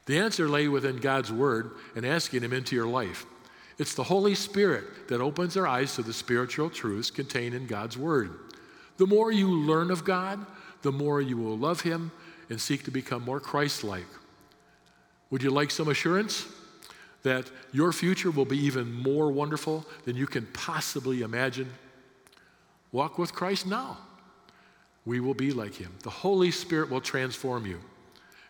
The 0.06 0.20
answer 0.20 0.48
lay 0.48 0.68
within 0.68 0.98
God's 0.98 1.32
Word 1.32 1.72
and 1.96 2.06
asking 2.06 2.42
Him 2.42 2.54
into 2.54 2.76
your 2.76 2.88
life. 2.88 3.26
It's 3.78 3.94
the 3.94 4.04
Holy 4.04 4.34
Spirit 4.34 5.08
that 5.08 5.22
opens 5.22 5.56
our 5.56 5.68
eyes 5.68 5.96
to 5.96 6.02
the 6.02 6.14
spiritual 6.14 6.70
truths 6.70 7.12
contained 7.12 7.54
in 7.54 7.68
God's 7.68 7.98
Word. 7.98 8.32
The 8.98 9.06
more 9.06 9.32
you 9.32 9.50
learn 9.50 9.92
of 9.92 10.04
God, 10.04 10.44
the 10.82 10.92
more 10.92 11.22
you 11.22 11.38
will 11.38 11.58
love 11.58 11.82
Him 11.82 12.12
and 12.50 12.60
seek 12.60 12.84
to 12.84 12.92
become 12.92 13.24
more 13.24 13.40
Christ 13.40 13.84
like. 13.84 14.08
Would 15.30 15.44
you 15.44 15.52
like 15.52 15.70
some 15.70 15.90
assurance 15.90 16.48
that 17.24 17.52
your 17.72 17.92
future 17.92 18.32
will 18.32 18.46
be 18.46 18.58
even 18.58 18.92
more 18.92 19.32
wonderful 19.32 19.86
than 20.06 20.16
you 20.16 20.26
can 20.26 20.48
possibly 20.54 21.22
imagine? 21.22 21.70
Walk 22.92 23.18
with 23.18 23.34
Christ 23.34 23.68
now. 23.68 23.98
We 25.06 25.20
will 25.20 25.34
be 25.34 25.52
like 25.52 25.76
Him. 25.76 25.94
The 26.04 26.10
Holy 26.10 26.52
Spirit 26.52 26.90
will 26.90 27.02
transform 27.02 27.66
you. 27.66 27.80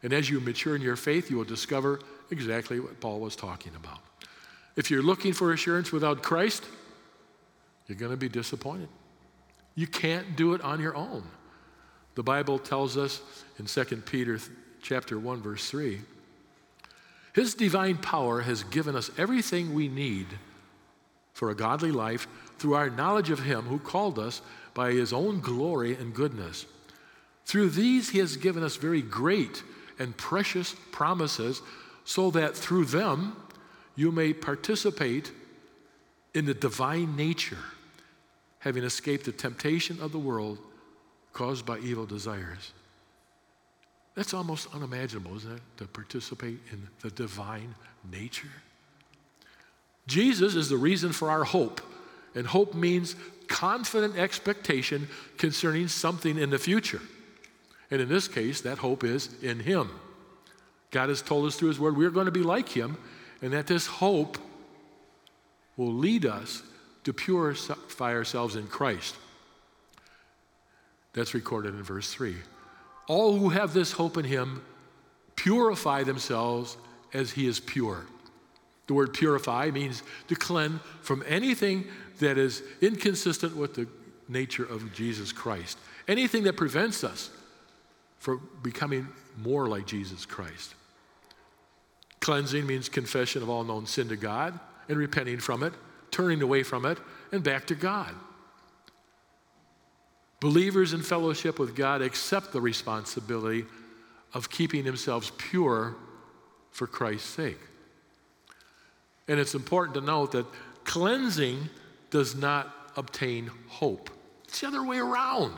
And 0.04 0.14
as 0.14 0.30
you 0.30 0.40
mature 0.40 0.76
in 0.76 0.82
your 0.82 0.96
faith, 0.96 1.30
you 1.30 1.38
will 1.38 1.44
discover 1.44 2.00
exactly 2.32 2.80
what 2.80 3.00
Paul 3.02 3.20
was 3.20 3.36
talking 3.36 3.74
about. 3.76 4.00
If 4.78 4.92
you're 4.92 5.04
looking 5.04 5.34
for 5.34 5.52
assurance 5.52 5.92
without 5.92 6.24
Christ, 6.24 6.64
you're 7.88 7.98
going 7.98 8.12
to 8.12 8.18
be 8.18 8.30
disappointed. 8.30 8.88
You 9.76 9.88
can't 9.88 10.36
do 10.38 10.54
it 10.54 10.62
on 10.62 10.80
your 10.80 10.96
own. 10.96 11.24
The 12.16 12.24
Bible 12.24 12.60
tells 12.60 12.96
us 12.96 13.22
in 13.60 13.66
2 13.66 13.84
Peter 13.98 14.40
chapter 14.82 15.20
1 15.20 15.42
verse 15.42 15.70
3, 15.70 16.00
his 17.34 17.54
divine 17.54 17.98
power 17.98 18.42
has 18.42 18.64
given 18.64 18.96
us 18.96 19.12
everything 19.18 19.74
we 19.74 19.88
need 19.88 20.28
for 21.34 21.52
a 21.52 21.56
godly 21.56 21.92
life 21.92 22.28
through 22.58 22.74
our 22.74 22.90
knowledge 22.90 23.30
of 23.30 23.40
him 23.40 23.64
who 23.66 23.78
called 23.78 24.18
us 24.18 24.42
by 24.74 24.92
his 24.92 25.14
own 25.14 25.40
glory 25.40 25.96
and 25.96 26.16
goodness. 26.16 26.66
Through 27.46 27.70
these 27.70 28.10
he 28.10 28.18
has 28.20 28.38
given 28.38 28.64
us 28.64 28.76
very 28.76 29.04
great 29.04 29.62
and 30.00 30.18
precious 30.18 30.76
promises 30.92 31.62
so 32.06 32.32
that 32.32 32.56
through 32.56 32.86
them 32.86 33.36
you 33.98 34.12
may 34.12 34.32
participate 34.32 35.32
in 36.34 36.46
the 36.46 36.54
divine 36.54 37.18
nature, 37.18 37.58
having 38.60 38.84
escaped 38.84 39.26
the 39.26 39.32
temptation 39.34 40.00
of 40.00 40.14
the 40.14 40.20
world 40.20 40.60
caused 41.34 41.66
by 41.66 41.80
evil 41.80 42.06
desires. 42.06 42.72
That's 44.16 44.34
almost 44.34 44.68
unimaginable, 44.74 45.36
isn't 45.38 45.58
it? 45.58 45.62
To 45.78 45.86
participate 45.86 46.60
in 46.72 46.88
the 47.02 47.10
divine 47.10 47.76
nature. 48.10 48.48
Jesus 50.06 50.56
is 50.56 50.70
the 50.70 50.78
reason 50.78 51.12
for 51.12 51.30
our 51.30 51.44
hope, 51.44 51.82
and 52.34 52.48
hope 52.48 52.74
means 52.74 53.16
confident 53.48 54.16
expectation 54.18 55.08
concerning 55.38 55.88
something 55.88 56.38
in 56.38 56.50
the 56.50 56.60
future. 56.60 57.02
And 57.90 58.02
in 58.02 58.10
this 58.10 58.28
case, 58.28 58.62
that 58.62 58.78
hope 58.78 59.04
is 59.04 59.30
in 59.42 59.60
Him. 59.60 59.90
God 60.92 61.10
has 61.10 61.22
told 61.22 61.46
us 61.46 61.56
through 61.56 61.70
His 61.70 61.80
Word 61.80 61.98
we're 61.98 62.10
going 62.10 62.26
to 62.26 62.32
be 62.32 62.44
like 62.44 62.70
Him, 62.70 62.98
and 63.42 63.54
that 63.54 63.68
this 63.68 63.88
hope 63.88 64.38
will 65.76 65.94
lead 65.94 66.26
us 66.26 66.64
to 67.04 67.14
purify 67.14 68.14
ourselves 68.14 68.56
in 68.56 68.68
Christ. 68.68 69.16
That's 71.14 71.34
recorded 71.34 71.74
in 71.74 71.84
verse 71.84 72.12
3. 72.14 72.36
All 73.08 73.38
who 73.38 73.50
have 73.50 73.74
this 73.74 73.94
hope 73.94 74.18
in 74.18 74.26
him 74.26 74.62
purify 75.36 76.04
themselves 76.04 76.78
as 77.14 77.32
he 77.32 77.48
is 77.48 77.60
pure. 77.60 78.06
The 78.88 78.94
word 78.94 79.14
purify 79.14 79.70
means 79.72 80.04
to 80.28 80.36
cleanse 80.36 80.82
from 81.02 81.24
anything 81.28 81.86
that 82.20 82.38
is 82.38 82.64
inconsistent 82.82 83.56
with 83.56 83.76
the 83.76 83.88
nature 84.28 84.66
of 84.66 84.94
Jesus 84.94 85.32
Christ, 85.32 85.78
anything 86.08 86.44
that 86.44 86.58
prevents 86.58 87.04
us 87.04 87.30
from 88.20 88.48
becoming 88.64 89.08
more 89.38 89.68
like 89.68 89.86
Jesus 89.86 90.26
Christ. 90.26 90.74
Cleansing 92.28 92.68
means 92.68 92.90
confession 92.90 93.42
of 93.42 93.50
all 93.50 93.64
known 93.64 93.86
sin 93.86 94.10
to 94.10 94.18
God 94.18 94.60
and 94.90 94.98
repenting 94.98 95.40
from 95.40 95.64
it, 95.64 95.72
turning 96.12 96.42
away 96.42 96.62
from 96.62 96.86
it, 96.86 96.98
and 97.32 97.42
back 97.42 97.68
to 97.68 97.74
God. 97.74 98.14
Believers 100.42 100.92
in 100.92 101.04
fellowship 101.04 101.58
with 101.58 101.74
God 101.74 102.02
accept 102.02 102.52
the 102.52 102.60
responsibility 102.60 103.64
of 104.34 104.50
keeping 104.50 104.84
themselves 104.84 105.32
pure 105.38 105.96
for 106.72 106.86
Christ's 106.86 107.30
sake. 107.30 107.62
And 109.30 109.40
it's 109.40 109.56
important 109.56 109.94
to 109.96 110.02
note 110.02 110.34
that 110.34 110.48
cleansing 110.84 111.70
does 112.10 112.36
not 112.36 112.92
obtain 112.98 113.50
hope, 113.70 114.10
it's 114.44 114.60
the 114.60 114.68
other 114.68 114.84
way 114.84 114.98
around. 114.98 115.54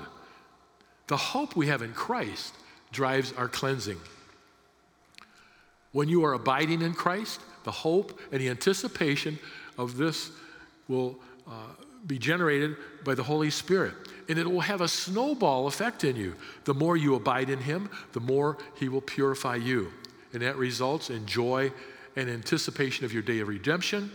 The 1.07 1.17
hope 1.17 1.55
we 1.55 1.65
have 1.65 1.81
in 1.81 1.93
Christ 1.93 2.53
drives 2.91 3.33
our 3.33 3.47
cleansing. 3.47 3.97
When 5.91 6.07
you 6.07 6.23
are 6.25 6.33
abiding 6.33 6.81
in 6.81 6.93
Christ, 6.93 7.41
the 7.63 7.71
hope 7.71 8.19
and 8.31 8.41
the 8.41 8.49
anticipation 8.49 9.39
of 9.77 9.97
this 9.97 10.31
will 10.87 11.19
uh, 11.47 11.51
be 12.05 12.17
generated 12.17 12.75
by 13.03 13.15
the 13.15 13.23
Holy 13.23 13.49
Spirit. 13.49 13.93
And 14.27 14.37
it 14.37 14.49
will 14.49 14.61
have 14.61 14.81
a 14.81 14.87
snowball 14.87 15.67
effect 15.67 16.03
in 16.03 16.15
you. 16.15 16.35
The 16.65 16.73
more 16.73 16.95
you 16.95 17.15
abide 17.15 17.49
in 17.49 17.59
Him, 17.59 17.89
the 18.13 18.19
more 18.19 18.57
He 18.75 18.89
will 18.89 19.01
purify 19.01 19.55
you. 19.55 19.91
And 20.33 20.41
that 20.43 20.57
results 20.57 21.09
in 21.09 21.25
joy 21.25 21.71
and 22.15 22.29
anticipation 22.29 23.05
of 23.05 23.13
your 23.13 23.23
day 23.23 23.39
of 23.39 23.47
redemption 23.47 24.11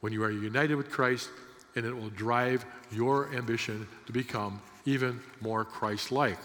when 0.00 0.12
you 0.12 0.24
are 0.24 0.32
united 0.32 0.74
with 0.74 0.90
Christ, 0.90 1.30
and 1.76 1.86
it 1.86 1.96
will 1.96 2.10
drive 2.10 2.64
your 2.90 3.32
ambition 3.34 3.86
to 4.06 4.12
become 4.12 4.60
even 4.84 5.20
more 5.40 5.64
Christ 5.64 6.10
like. 6.10 6.38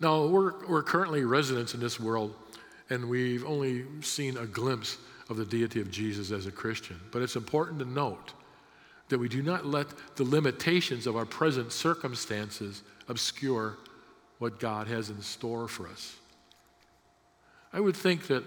Now, 0.00 0.26
we're, 0.26 0.66
we're 0.66 0.82
currently 0.82 1.24
residents 1.24 1.74
in 1.74 1.80
this 1.80 1.98
world, 1.98 2.34
and 2.88 3.08
we've 3.08 3.44
only 3.44 3.84
seen 4.00 4.36
a 4.36 4.46
glimpse 4.46 4.98
of 5.28 5.36
the 5.36 5.44
deity 5.44 5.80
of 5.80 5.90
Jesus 5.90 6.30
as 6.30 6.46
a 6.46 6.52
Christian. 6.52 6.98
But 7.10 7.22
it's 7.22 7.36
important 7.36 7.80
to 7.80 7.84
note 7.84 8.32
that 9.08 9.18
we 9.18 9.28
do 9.28 9.42
not 9.42 9.66
let 9.66 9.86
the 10.16 10.24
limitations 10.24 11.06
of 11.06 11.16
our 11.16 11.26
present 11.26 11.72
circumstances 11.72 12.82
obscure 13.08 13.76
what 14.38 14.60
God 14.60 14.86
has 14.86 15.10
in 15.10 15.20
store 15.20 15.66
for 15.66 15.88
us. 15.88 16.14
I 17.72 17.80
would 17.80 17.96
think 17.96 18.28
that 18.28 18.44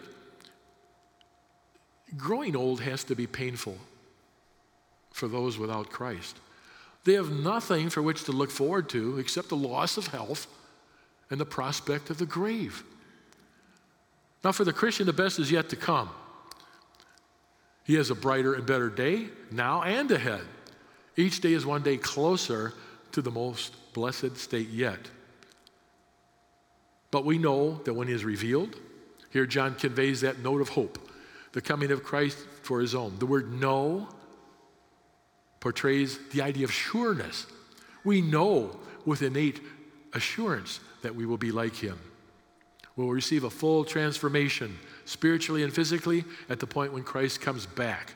growing 2.15 2.55
old 2.55 2.81
has 2.81 3.03
to 3.05 3.15
be 3.15 3.27
painful 3.27 3.77
for 5.11 5.27
those 5.27 5.57
without 5.57 5.89
Christ. 5.89 6.37
They 7.03 7.13
have 7.13 7.31
nothing 7.31 7.89
for 7.89 8.01
which 8.01 8.23
to 8.25 8.31
look 8.31 8.51
forward 8.51 8.87
to 8.89 9.17
except 9.19 9.49
the 9.49 9.57
loss 9.57 9.97
of 9.97 10.07
health 10.07 10.47
and 11.32 11.39
the 11.39 11.46
prospect 11.46 12.10
of 12.10 12.17
the 12.17 12.26
grave. 12.26 12.84
Now, 14.44 14.52
for 14.52 14.65
the 14.65 14.74
Christian, 14.74 15.06
the 15.06 15.13
best 15.13 15.39
is 15.39 15.52
yet 15.52 15.70
to 15.70 15.76
come. 15.76 16.10
He 17.84 17.96
has 17.96 18.10
a 18.10 18.15
brighter 18.15 18.54
and 18.54 18.65
better 18.65 18.89
day 18.89 19.30
now 19.52 19.82
and 19.82 20.12
ahead. 20.12 20.41
Each 21.15 21.41
day 21.41 21.54
is 21.54 21.65
one 21.65 21.82
day 21.82 21.98
closer 21.98 22.74
to 23.13 23.22
the 23.22 23.32
most 23.32 23.94
blessed 23.94 24.38
state 24.38 24.70
yet. 24.70 25.00
But 27.12 27.26
we 27.26 27.38
know 27.38 27.82
that 27.84 27.94
when 27.94 28.08
he 28.08 28.13
is 28.13 28.24
revealed, 28.24 28.76
here 29.30 29.46
John 29.46 29.76
conveys 29.76 30.22
that 30.22 30.39
note 30.39 30.62
of 30.62 30.70
hope, 30.70 30.98
the 31.52 31.62
coming 31.62 31.91
of 31.91 32.04
Christ 32.04 32.38
for 32.63 32.80
his 32.80 32.96
own. 32.96 33.17
The 33.20 33.26
word 33.26 33.52
know 33.52 34.08
portrays 35.60 36.20
the 36.32 36.41
idea 36.41 36.65
of 36.65 36.72
sureness. 36.72 37.46
We 38.04 38.22
know 38.22 38.80
with 39.06 39.22
innate 39.22 39.62
assurance 40.13 40.80
that 41.02 41.15
we 41.15 41.26
will 41.26 41.38
be 41.38 41.52
like 41.52 41.76
him. 41.76 42.00
We'll 42.95 43.10
receive 43.10 43.43
a 43.43 43.50
full 43.50 43.86
transformation, 43.86 44.78
spiritually 45.06 45.63
and 45.63 45.74
physically, 45.74 46.24
at 46.50 46.60
the 46.60 46.67
point 46.67 46.93
when 46.93 47.04
Christ 47.04 47.41
comes 47.41 47.65
back. 47.65 48.13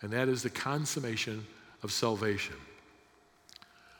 And 0.00 0.10
that 0.12 0.28
is 0.28 0.42
the 0.42 0.50
consummation 0.50 1.46
of 1.82 1.92
salvation. 1.92 2.54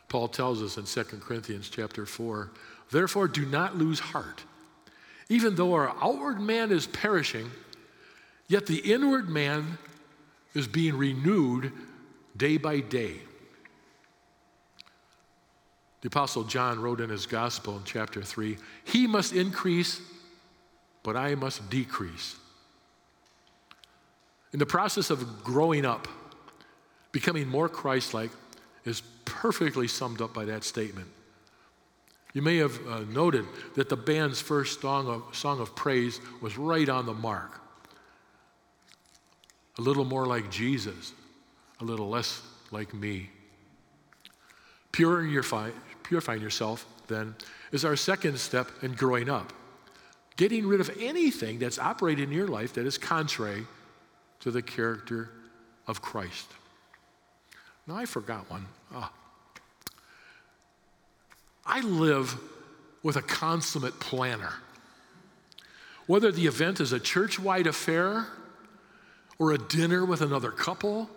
Paul 0.09 0.29
tells 0.29 0.63
us 0.63 0.77
in 0.77 0.85
2 0.85 1.19
Corinthians 1.19 1.69
chapter 1.69 2.07
4, 2.07 2.51
therefore 2.93 3.27
do 3.27 3.45
not 3.45 3.77
lose 3.77 3.99
heart. 3.99 4.45
Even 5.29 5.57
though 5.57 5.75
our 5.75 5.95
outward 6.01 6.41
man 6.41 6.71
is 6.71 6.87
perishing, 6.87 7.51
yet 8.47 8.67
the 8.67 8.79
inward 8.79 9.29
man 9.29 9.79
is 10.55 10.69
being 10.69 10.97
renewed 10.97 11.73
day 12.37 12.57
by 12.57 12.81
day. 12.81 13.17
The 16.07 16.11
Apostle 16.11 16.45
John 16.45 16.81
wrote 16.81 17.01
in 17.01 17.11
his 17.11 17.27
Gospel 17.27 17.79
in 17.79 17.83
chapter 17.85 18.23
3 18.23 18.57
He 18.85 19.09
must 19.09 19.33
increase, 19.33 20.01
but 21.03 21.17
I 21.17 21.35
must 21.35 21.69
decrease. 21.69 22.37
In 24.53 24.61
the 24.61 24.67
process 24.67 25.11
of 25.11 25.43
growing 25.43 25.85
up, 25.85 26.07
becoming 27.11 27.49
more 27.49 27.69
Christ 27.69 28.15
like 28.15 28.31
is 28.85 29.03
perfectly 29.25 29.89
summed 29.89 30.23
up 30.23 30.33
by 30.33 30.45
that 30.45 30.63
statement. 30.63 31.09
You 32.35 32.43
may 32.43 32.59
have 32.59 32.79
uh, 32.87 33.01
noted 33.09 33.45
that 33.75 33.89
the 33.89 33.97
band's 33.97 34.41
first 34.41 34.81
song 34.81 35.09
of, 35.09 35.37
song 35.37 35.59
of 35.59 35.75
praise 35.75 36.21
was 36.41 36.57
right 36.57 36.89
on 36.89 37.07
the 37.07 37.15
mark. 37.15 37.61
A 39.77 39.83
little 39.83 40.05
more 40.05 40.25
like 40.25 40.53
Jesus, 40.53 41.13
a 41.81 41.85
little 41.85 42.09
less 42.09 42.43
like 42.71 42.95
me. 42.95 43.31
Purify, 44.93 45.71
purifying 46.09 46.41
yourself, 46.41 46.87
then, 47.09 47.35
is 47.73 47.85
our 47.85 47.97
second 47.97 48.39
step 48.39 48.71
in 48.83 48.93
growing 48.93 49.29
up. 49.29 49.53
Getting 50.37 50.67
rid 50.67 50.81
of 50.81 50.91
anything 51.01 51.59
that's 51.59 51.79
operating 51.79 52.25
in 52.25 52.33
your 52.33 52.49
life 52.49 52.75
that 52.75 52.87
is 52.87 52.99
contrary 52.99 53.67
to 54.41 54.51
the 54.51 54.63
character 54.63 55.31
of 55.87 56.03
Christ. 56.03 56.47
Now, 57.87 57.97
I 57.97 58.05
forgot 58.05 58.51
one. 58.51 58.67
Oh. 58.95 59.11
I 61.65 61.81
live 61.81 62.37
with 63.03 63.17
a 63.17 63.23
consummate 63.23 63.99
planner. 63.99 64.53
Whether 66.07 66.31
the 66.31 66.47
event 66.47 66.81
is 66.81 66.93
a 66.93 67.01
church 67.01 67.39
wide 67.41 67.67
affair 67.67 68.27
or 69.39 69.53
a 69.53 69.59
dinner 69.59 70.05
with 70.05 70.21
another 70.21 70.51
couple, 70.51 71.11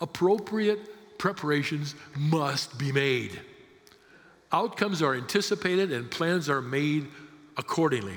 appropriate 0.00 1.18
preparations 1.18 1.94
must 2.16 2.78
be 2.78 2.92
made. 2.92 3.38
Outcomes 4.52 5.00
are 5.00 5.14
anticipated 5.14 5.92
and 5.92 6.10
plans 6.10 6.48
are 6.48 6.60
made 6.60 7.06
accordingly. 7.56 8.16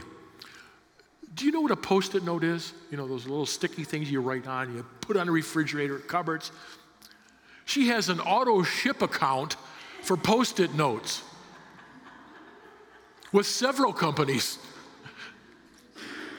Do 1.35 1.45
you 1.45 1.51
know 1.51 1.61
what 1.61 1.71
a 1.71 1.75
post 1.75 2.15
it 2.15 2.23
note 2.23 2.43
is? 2.43 2.73
You 2.91 2.97
know, 2.97 3.07
those 3.07 3.25
little 3.25 3.45
sticky 3.45 3.83
things 3.83 4.09
you 4.09 4.21
write 4.21 4.47
on, 4.47 4.75
you 4.75 4.85
put 5.01 5.17
on 5.17 5.27
a 5.27 5.31
refrigerator, 5.31 5.99
cupboards. 5.99 6.51
She 7.65 7.87
has 7.87 8.09
an 8.09 8.19
auto 8.19 8.63
ship 8.63 9.01
account 9.01 9.55
for 10.01 10.17
post 10.17 10.59
it 10.59 10.73
notes 10.73 11.23
with 13.31 13.47
several 13.47 13.93
companies. 13.93 14.59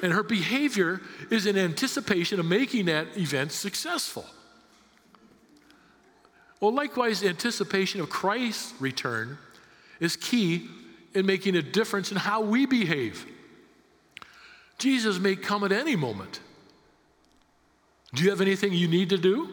And 0.02 0.12
her 0.12 0.22
behavior 0.22 1.00
is 1.30 1.46
in 1.46 1.56
anticipation 1.56 2.38
of 2.38 2.46
making 2.46 2.86
that 2.86 3.16
event 3.16 3.52
successful. 3.52 4.26
Well, 6.60 6.72
likewise, 6.72 7.24
anticipation 7.24 8.00
of 8.00 8.10
Christ's 8.10 8.74
return 8.80 9.38
is 10.00 10.16
key 10.16 10.68
in 11.14 11.26
making 11.26 11.56
a 11.56 11.62
difference 11.62 12.10
in 12.10 12.16
how 12.16 12.40
we 12.40 12.66
behave. 12.66 13.26
Jesus 14.78 15.18
may 15.18 15.36
come 15.36 15.64
at 15.64 15.72
any 15.72 15.96
moment. 15.96 16.40
Do 18.14 18.22
you 18.22 18.30
have 18.30 18.40
anything 18.40 18.72
you 18.72 18.88
need 18.88 19.10
to 19.10 19.18
do? 19.18 19.48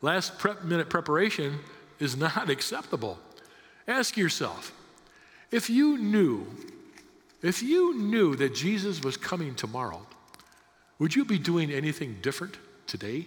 Last 0.00 0.38
prep 0.38 0.64
minute 0.64 0.88
preparation 0.88 1.58
is 1.98 2.16
not 2.16 2.50
acceptable. 2.50 3.18
Ask 3.86 4.16
yourself 4.16 4.72
if 5.50 5.70
you 5.70 5.96
knew, 5.98 6.46
if 7.42 7.62
you 7.62 7.96
knew 7.96 8.36
that 8.36 8.54
Jesus 8.54 9.02
was 9.02 9.16
coming 9.16 9.54
tomorrow, 9.54 10.06
would 10.98 11.14
you 11.14 11.24
be 11.24 11.38
doing 11.38 11.70
anything 11.70 12.18
different 12.20 12.56
today? 12.86 13.26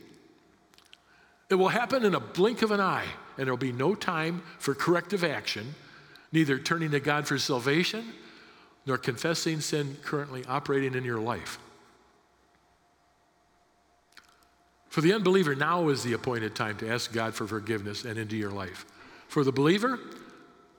It 1.50 1.56
will 1.56 1.70
happen 1.70 2.06
in 2.06 2.16
a 2.16 2.20
blink 2.20 2.62
of 2.62 2.72
an 2.72 2.80
eye, 2.80 3.08
and 3.38 3.46
there'll 3.46 3.58
be 3.58 3.72
no 3.72 3.96
time 3.96 4.44
for 4.60 4.74
corrective 4.74 5.24
action, 5.24 5.76
neither 6.32 6.58
turning 6.60 6.92
to 6.92 7.00
God 7.00 7.28
for 7.28 7.38
salvation 7.38 8.14
nor 8.86 8.98
confessing 8.98 9.62
sin 9.62 9.98
currently 10.04 10.44
operating 10.46 10.96
in 10.96 11.04
your 11.04 11.20
life. 11.20 11.60
For 14.90 15.02
the 15.02 15.14
unbeliever, 15.14 15.56
now 15.56 15.88
is 15.88 16.04
the 16.04 16.14
appointed 16.14 16.56
time 16.56 16.78
to 16.80 16.90
ask 16.90 17.14
God 17.14 17.34
for 17.34 17.48
forgiveness 17.48 18.04
and 18.04 18.18
into 18.18 18.36
your 18.36 18.52
life. 18.52 18.86
For 19.30 19.44
the 19.46 19.52
believer, 19.52 20.00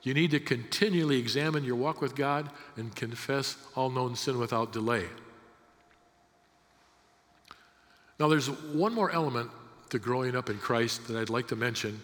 you 0.02 0.12
need 0.12 0.32
to 0.32 0.40
continually 0.40 1.18
examine 1.18 1.64
your 1.64 1.76
walk 1.76 2.02
with 2.02 2.14
God 2.14 2.50
and 2.76 2.94
confess 2.94 3.56
all 3.74 3.88
known 3.88 4.14
sin 4.16 4.38
without 4.38 4.72
delay. 4.72 5.06
Now, 8.20 8.28
there's 8.28 8.50
one 8.50 8.92
more 8.92 9.10
element 9.10 9.50
to 9.90 9.98
growing 9.98 10.36
up 10.36 10.50
in 10.50 10.58
Christ 10.58 11.08
that 11.08 11.16
I'd 11.16 11.30
like 11.30 11.48
to 11.48 11.56
mention, 11.56 12.00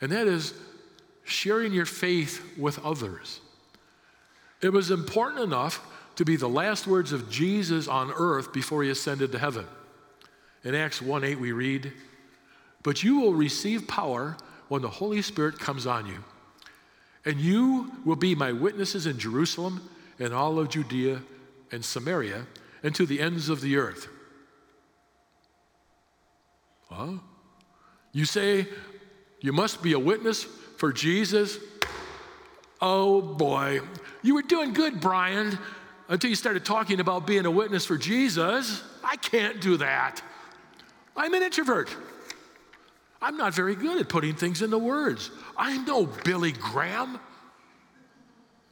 and 0.00 0.12
that 0.12 0.26
is 0.26 0.52
sharing 1.24 1.72
your 1.72 1.86
faith 1.86 2.56
with 2.58 2.78
others. 2.84 3.40
It 4.60 4.72
was 4.72 4.90
important 4.90 5.42
enough 5.42 5.80
to 6.16 6.24
be 6.24 6.36
the 6.36 6.48
last 6.48 6.86
words 6.86 7.12
of 7.12 7.30
Jesus 7.30 7.88
on 7.88 8.12
earth 8.12 8.52
before 8.52 8.82
he 8.82 8.90
ascended 8.90 9.32
to 9.32 9.38
heaven. 9.38 9.66
In 10.64 10.74
Acts 10.74 11.02
1 11.02 11.24
8, 11.24 11.40
we 11.40 11.52
read, 11.52 11.92
But 12.82 13.02
you 13.02 13.20
will 13.20 13.34
receive 13.34 13.88
power 13.88 14.36
when 14.68 14.82
the 14.82 14.90
Holy 14.90 15.22
Spirit 15.22 15.58
comes 15.58 15.86
on 15.86 16.06
you 16.06 16.24
and 17.24 17.40
you 17.40 17.92
will 18.04 18.16
be 18.16 18.34
my 18.34 18.52
witnesses 18.52 19.06
in 19.06 19.18
Jerusalem 19.18 19.88
and 20.18 20.34
all 20.34 20.58
of 20.58 20.68
Judea 20.68 21.22
and 21.70 21.84
Samaria 21.84 22.46
and 22.82 22.94
to 22.94 23.06
the 23.06 23.20
ends 23.20 23.48
of 23.48 23.60
the 23.60 23.76
earth. 23.76 24.08
Huh? 26.90 27.18
You 28.12 28.24
say 28.24 28.66
you 29.40 29.52
must 29.52 29.82
be 29.82 29.92
a 29.92 29.98
witness 29.98 30.46
for 30.82 30.92
Jesus? 30.92 31.60
Oh 32.80 33.22
boy. 33.22 33.82
You 34.20 34.34
were 34.34 34.42
doing 34.42 34.72
good, 34.72 35.00
Brian, 35.00 35.56
until 36.08 36.28
you 36.28 36.34
started 36.34 36.64
talking 36.64 36.98
about 36.98 37.24
being 37.24 37.46
a 37.46 37.50
witness 37.52 37.86
for 37.86 37.96
Jesus. 37.96 38.82
I 39.04 39.14
can't 39.14 39.60
do 39.60 39.76
that. 39.76 40.20
I'm 41.16 41.34
an 41.34 41.42
introvert. 41.44 41.94
I'm 43.20 43.36
not 43.36 43.54
very 43.54 43.76
good 43.76 44.00
at 44.00 44.08
putting 44.08 44.34
things 44.34 44.60
into 44.60 44.76
words. 44.76 45.30
I'm 45.56 45.84
no 45.84 46.04
Billy 46.04 46.50
Graham. 46.50 47.20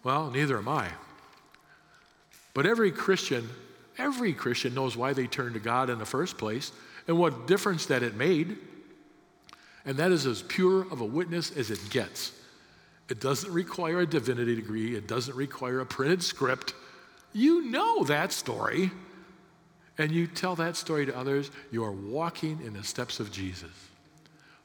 Well, 0.02 0.32
neither 0.32 0.58
am 0.58 0.66
I. 0.66 0.88
But 2.54 2.66
every 2.66 2.90
Christian, 2.90 3.48
every 3.98 4.32
Christian 4.32 4.74
knows 4.74 4.96
why 4.96 5.12
they 5.12 5.28
turned 5.28 5.54
to 5.54 5.60
God 5.60 5.88
in 5.90 6.00
the 6.00 6.06
first 6.06 6.38
place 6.38 6.72
and 7.06 7.16
what 7.16 7.46
difference 7.46 7.86
that 7.86 8.02
it 8.02 8.16
made. 8.16 8.58
And 9.84 9.96
that 9.96 10.12
is 10.12 10.26
as 10.26 10.42
pure 10.42 10.82
of 10.90 11.00
a 11.00 11.04
witness 11.04 11.50
as 11.56 11.70
it 11.70 11.80
gets. 11.90 12.32
It 13.08 13.20
doesn't 13.20 13.52
require 13.52 14.00
a 14.00 14.06
divinity 14.06 14.54
degree, 14.54 14.94
it 14.94 15.08
doesn't 15.08 15.34
require 15.34 15.80
a 15.80 15.86
printed 15.86 16.22
script. 16.22 16.74
You 17.32 17.64
know 17.70 18.04
that 18.04 18.32
story. 18.32 18.90
And 19.98 20.10
you 20.12 20.26
tell 20.26 20.56
that 20.56 20.76
story 20.76 21.04
to 21.06 21.16
others, 21.16 21.50
you 21.70 21.84
are 21.84 21.92
walking 21.92 22.60
in 22.64 22.72
the 22.72 22.82
steps 22.82 23.20
of 23.20 23.30
Jesus 23.30 23.68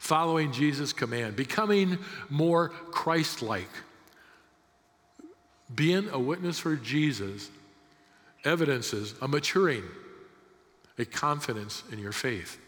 following 0.05 0.51
Jesus' 0.51 0.93
command, 0.93 1.35
becoming 1.35 1.97
more 2.29 2.69
Christ 2.69 3.41
like. 3.41 3.69
Being 5.73 6.09
a 6.09 6.19
witness 6.19 6.59
for 6.59 6.75
Jesus 6.75 7.49
evidences 8.43 9.15
a 9.19 9.27
maturing, 9.27 9.83
a 10.99 11.05
confidence 11.05 11.83
in 11.91 11.97
your 11.97 12.11
faith. 12.11 12.59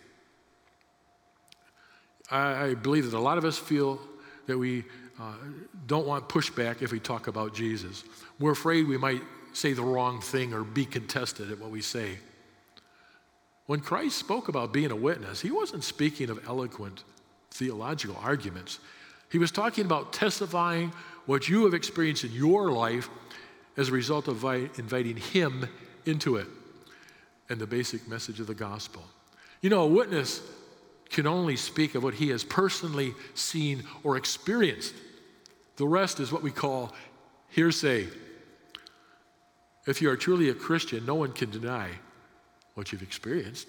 I, 2.30 2.74
believe 2.74 3.10
that 3.10 3.18
a 3.18 3.20
lot 3.20 3.38
of 3.38 3.46
us 3.46 3.58
feel 3.58 4.00
that 4.48 4.58
we 4.58 4.84
uh, 5.20 5.34
don't 5.88 6.06
want 6.06 6.28
pushback 6.28 6.82
if 6.82 6.92
we 6.92 7.00
talk 7.00 7.28
about 7.28 7.54
Jesus. 7.54 8.04
We're 8.40 8.52
afraid 8.52 8.88
we 8.88 8.98
might 8.98 9.22
say 9.54 9.74
the 9.74 9.82
wrong 9.82 10.22
thing 10.22 10.54
or 10.54 10.64
be 10.64 10.86
contested 10.86 11.52
at 11.52 11.60
what 11.60 11.72
we 11.72 11.82
say. 11.82 12.20
When 13.66 13.80
Christ 13.80 14.18
spoke 14.18 14.48
about 14.48 14.72
being 14.72 14.92
a 14.92 14.96
witness, 14.96 15.42
he 15.42 15.52
wasn't 15.52 15.84
speaking 15.84 16.30
of 16.30 16.48
eloquent 16.48 17.04
theological 17.52 18.18
arguments. 18.22 18.80
He 19.32 19.38
was 19.38 19.52
talking 19.52 19.86
about 19.86 20.14
testifying 20.14 20.94
what 21.26 21.50
you 21.50 21.66
have 21.66 21.74
experienced 21.74 22.24
in 22.24 22.32
your 22.32 22.72
life 22.72 23.10
as 23.76 23.90
a 23.90 23.92
result 23.92 24.28
of 24.28 24.44
inviting 24.80 25.18
Him 25.18 25.68
into 26.06 26.38
it 26.38 26.48
and 27.50 27.60
the 27.60 27.68
basic 27.68 28.08
message 28.08 28.40
of 28.40 28.48
the 28.48 28.56
gospel. 28.56 29.04
You 29.62 29.70
know, 29.70 29.82
a 29.82 29.88
witness 29.88 30.42
can 31.10 31.28
only 31.28 31.56
speak 31.56 31.96
of 31.96 32.04
what 32.04 32.16
he 32.16 32.30
has 32.30 32.44
personally 32.44 33.14
seen 33.34 33.84
or 34.04 34.18
experienced. 34.18 34.94
The 35.78 35.88
rest 35.88 36.20
is 36.20 36.32
what 36.32 36.44
we 36.44 36.52
call 36.52 36.94
hearsay. 37.50 38.08
If 39.86 40.02
you 40.02 40.10
are 40.10 40.18
truly 40.18 40.50
a 40.50 40.54
Christian, 40.54 41.06
no 41.06 41.16
one 41.16 41.32
can 41.32 41.50
deny 41.50 41.90
what 42.74 42.92
you've 42.92 43.04
experienced. 43.04 43.68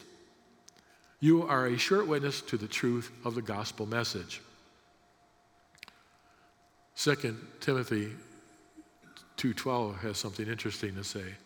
You 1.21 1.47
are 1.47 1.67
a 1.67 1.79
sure 1.79 2.05
witness 2.05 2.41
to 2.43 2.57
the 2.57 2.69
truth 2.69 3.11
of 3.25 3.35
the 3.35 3.43
gospel 3.43 3.87
message. 3.87 4.41
2 6.97 7.37
Timothy 7.61 8.13
2:12 9.37 9.99
has 9.99 10.19
something 10.19 10.49
interesting 10.49 10.97
to 10.97 11.05
say. 11.05 11.37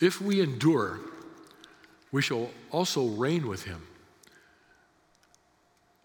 If 0.00 0.20
we 0.20 0.40
endure, 0.40 1.00
we 2.12 2.22
shall 2.22 2.50
also 2.70 3.08
reign 3.08 3.48
with 3.48 3.64
him. 3.64 3.86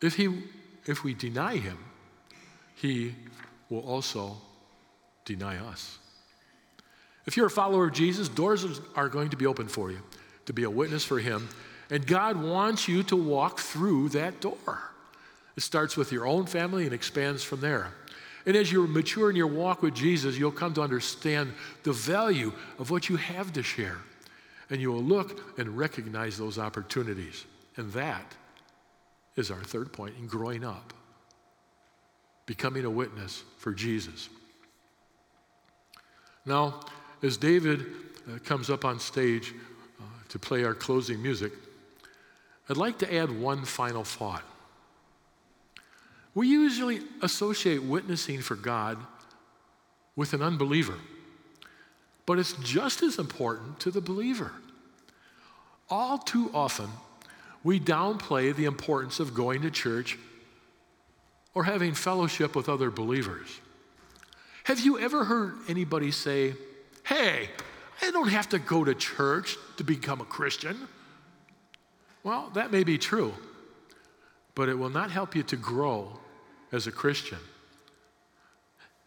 If 0.01 0.15
he 0.15 0.43
if 0.85 1.03
we 1.03 1.13
deny 1.13 1.57
him, 1.57 1.77
he 2.75 3.13
will 3.69 3.81
also 3.81 4.37
deny 5.25 5.57
us. 5.57 5.99
If 7.25 7.35
you're 7.35 7.47
a 7.47 7.51
follower 7.51 7.87
of 7.87 7.93
Jesus, 7.93 8.29
doors 8.29 8.65
are 8.95 9.09
going 9.09 9.29
to 9.29 9.37
be 9.37 9.45
open 9.45 9.67
for 9.67 9.91
you 9.91 9.99
to 10.45 10.53
be 10.53 10.63
a 10.63 10.69
witness 10.69 11.03
for 11.03 11.19
him, 11.19 11.49
and 11.89 12.07
God 12.07 12.41
wants 12.41 12.87
you 12.87 13.03
to 13.03 13.17
walk 13.17 13.59
through 13.59 14.09
that 14.09 14.39
door. 14.39 14.81
It 15.57 15.63
starts 15.63 15.97
with 15.97 16.11
your 16.11 16.25
own 16.25 16.45
family 16.45 16.85
and 16.85 16.93
expands 16.93 17.43
from 17.43 17.59
there. 17.59 17.91
And 18.45 18.55
as 18.55 18.71
you 18.71 18.87
mature 18.87 19.29
in 19.29 19.35
your 19.35 19.47
walk 19.47 19.81
with 19.81 19.93
Jesus, 19.93 20.37
you'll 20.37 20.51
come 20.51 20.73
to 20.75 20.81
understand 20.81 21.51
the 21.83 21.91
value 21.91 22.53
of 22.79 22.91
what 22.91 23.09
you 23.09 23.17
have 23.17 23.51
to 23.53 23.63
share. 23.63 23.97
And 24.69 24.79
you 24.79 24.91
will 24.91 25.03
look 25.03 25.59
and 25.59 25.77
recognize 25.77 26.37
those 26.37 26.57
opportunities. 26.57 27.43
And 27.75 27.91
that 27.91 28.35
is 29.37 29.51
our 29.51 29.63
third 29.63 29.93
point 29.93 30.15
in 30.19 30.27
growing 30.27 30.65
up, 30.65 30.93
becoming 32.45 32.83
a 32.83 32.89
witness 32.89 33.43
for 33.57 33.71
Jesus. 33.71 34.29
Now, 36.45 36.79
as 37.21 37.37
David 37.37 37.85
uh, 38.27 38.39
comes 38.39 38.69
up 38.69 38.83
on 38.83 38.99
stage 38.99 39.53
uh, 39.99 40.03
to 40.29 40.39
play 40.39 40.63
our 40.63 40.73
closing 40.73 41.21
music, 41.21 41.53
I'd 42.69 42.77
like 42.77 42.97
to 42.99 43.13
add 43.13 43.31
one 43.31 43.63
final 43.63 44.03
thought. 44.03 44.43
We 46.33 46.47
usually 46.47 47.01
associate 47.21 47.83
witnessing 47.83 48.41
for 48.41 48.55
God 48.55 48.97
with 50.15 50.33
an 50.33 50.41
unbeliever, 50.41 50.97
but 52.25 52.39
it's 52.39 52.53
just 52.53 53.01
as 53.03 53.17
important 53.17 53.79
to 53.81 53.91
the 53.91 54.01
believer. 54.01 54.51
All 55.89 56.17
too 56.17 56.51
often, 56.53 56.89
we 57.67 57.81
downplay 57.81 58.55
the 58.55 58.63
importance 58.63 59.19
of 59.19 59.33
going 59.33 59.61
to 59.61 59.69
church 59.69 60.17
or 61.53 61.65
having 61.65 61.93
fellowship 61.93 62.55
with 62.55 62.69
other 62.69 62.89
believers. 62.89 63.59
Have 64.63 64.79
you 64.79 64.97
ever 64.97 65.25
heard 65.25 65.55
anybody 65.67 66.11
say, 66.11 66.53
Hey, 67.03 67.49
I 68.01 68.11
don't 68.11 68.29
have 68.29 68.47
to 68.49 68.59
go 68.59 68.85
to 68.85 68.95
church 68.95 69.57
to 69.75 69.83
become 69.83 70.21
a 70.21 70.23
Christian? 70.23 70.87
Well, 72.23 72.51
that 72.53 72.71
may 72.71 72.85
be 72.85 72.97
true, 72.97 73.33
but 74.55 74.69
it 74.69 74.75
will 74.75 74.89
not 74.89 75.11
help 75.11 75.35
you 75.35 75.43
to 75.43 75.57
grow 75.57 76.21
as 76.71 76.87
a 76.87 76.91
Christian. 76.93 77.39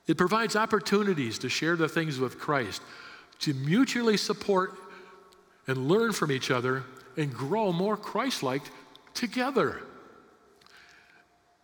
It 0.07 0.18
provides 0.18 0.55
opportunities 0.55 1.38
to 1.38 1.49
share 1.49 1.77
the 1.77 1.88
things 1.88 2.18
with 2.18 2.38
Christ, 2.38 2.83
to 3.38 3.55
mutually 3.55 4.18
support 4.18 4.75
and 5.66 5.88
learn 5.88 6.12
from 6.12 6.31
each 6.31 6.51
other 6.51 6.85
and 7.16 7.33
grow 7.33 7.73
more 7.73 7.96
Christ 7.96 8.42
like 8.42 8.62
together. 9.14 9.81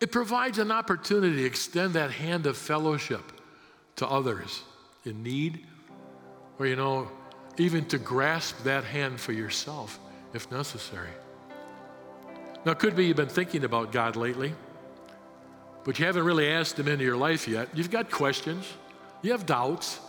It 0.00 0.12
provides 0.12 0.58
an 0.58 0.70
opportunity 0.70 1.36
to 1.36 1.44
extend 1.44 1.94
that 1.94 2.10
hand 2.10 2.46
of 2.46 2.56
fellowship 2.56 3.22
to 3.96 4.06
others 4.06 4.62
in 5.04 5.22
need, 5.22 5.66
or, 6.58 6.66
you 6.66 6.76
know, 6.76 7.10
even 7.56 7.84
to 7.86 7.98
grasp 7.98 8.62
that 8.64 8.84
hand 8.84 9.20
for 9.20 9.32
yourself 9.32 9.98
if 10.34 10.50
necessary. 10.50 11.10
Now, 12.64 12.72
it 12.72 12.78
could 12.78 12.96
be 12.96 13.06
you've 13.06 13.16
been 13.16 13.28
thinking 13.28 13.64
about 13.64 13.92
God 13.92 14.16
lately 14.16 14.52
but 15.86 16.00
you 16.00 16.04
haven't 16.04 16.24
really 16.24 16.50
asked 16.50 16.76
Him 16.76 16.88
into 16.88 17.04
your 17.04 17.16
life 17.16 17.46
yet. 17.46 17.68
You've 17.72 17.92
got 17.92 18.10
questions, 18.10 18.66
you 19.22 19.30
have 19.30 19.46
doubts, 19.46 20.00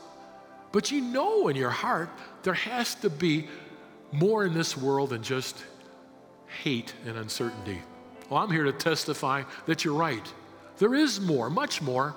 but 0.71 0.91
you 0.91 1.02
know 1.02 1.50
in 1.50 1.56
your 1.56 1.69
heart 1.69 2.10
there 2.41 2.56
has 2.56 2.95
to 2.95 3.12
be 3.12 3.47
more 4.12 4.46
in 4.46 4.54
this 4.54 4.78
world 4.78 5.10
than 5.12 5.24
just 5.24 5.63
hate 6.63 6.93
and 7.06 7.17
uncertainty. 7.17 7.82
Well, 8.30 8.41
I'm 8.41 8.52
here 8.52 8.63
to 8.63 8.74
testify 8.74 9.43
that 9.65 9.84
you're 9.86 9.93
right. 9.93 10.26
There 10.78 10.93
is 10.93 11.20
more, 11.20 11.50
much 11.50 11.82
more, 11.82 12.15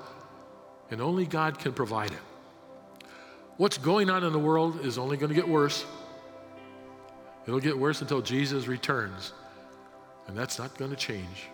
and 0.90 1.00
only 1.00 1.26
God 1.26 1.58
can 1.58 1.72
provide 1.72 2.10
it. 2.10 2.18
What's 3.56 3.78
going 3.78 4.10
on 4.10 4.24
in 4.24 4.32
the 4.32 4.38
world 4.38 4.84
is 4.84 4.98
only 4.98 5.16
going 5.16 5.28
to 5.28 5.34
get 5.34 5.48
worse. 5.48 5.84
It'll 7.46 7.60
get 7.60 7.78
worse 7.78 8.00
until 8.00 8.22
Jesus 8.22 8.66
returns, 8.66 9.32
and 10.26 10.36
that's 10.36 10.58
not 10.58 10.76
going 10.78 10.90
to 10.90 10.96
change. 10.96 11.48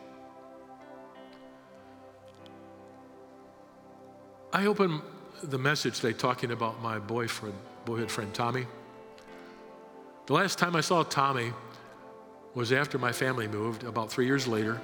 I 4.52 4.66
open 4.66 5.02
the 5.42 5.58
message 5.58 6.00
today 6.00 6.12
talking 6.12 6.50
about 6.50 6.80
my 6.80 6.98
boyfriend, 6.98 7.54
boyhood 7.84 8.10
friend 8.10 8.32
Tommy. 8.32 8.66
The 10.26 10.32
last 10.32 10.58
time 10.58 10.74
I 10.74 10.80
saw 10.80 11.04
Tommy 11.04 11.52
was 12.54 12.72
after 12.72 12.98
my 12.98 13.12
family 13.12 13.46
moved, 13.46 13.84
about 13.84 14.10
three 14.10 14.26
years 14.26 14.48
later. 14.48 14.80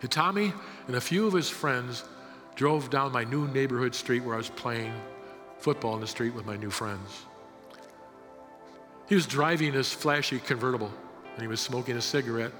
And 0.00 0.10
Tommy 0.10 0.52
and 0.86 0.96
a 0.96 1.00
few 1.00 1.26
of 1.26 1.34
his 1.34 1.50
friends 1.50 2.04
drove 2.54 2.88
down 2.88 3.12
my 3.12 3.24
new 3.24 3.46
neighborhood 3.48 3.94
street 3.94 4.20
where 4.24 4.34
I 4.34 4.38
was 4.38 4.48
playing 4.48 4.92
football 5.58 5.94
in 5.94 6.00
the 6.00 6.06
street 6.06 6.34
with 6.34 6.46
my 6.46 6.56
new 6.56 6.70
friends. 6.70 7.26
He 9.08 9.14
was 9.14 9.26
driving 9.26 9.72
his 9.74 9.92
flashy 9.92 10.38
convertible 10.38 10.92
and 11.34 11.42
he 11.42 11.48
was 11.48 11.60
smoking 11.60 11.96
a 11.96 12.00
cigarette. 12.00 12.52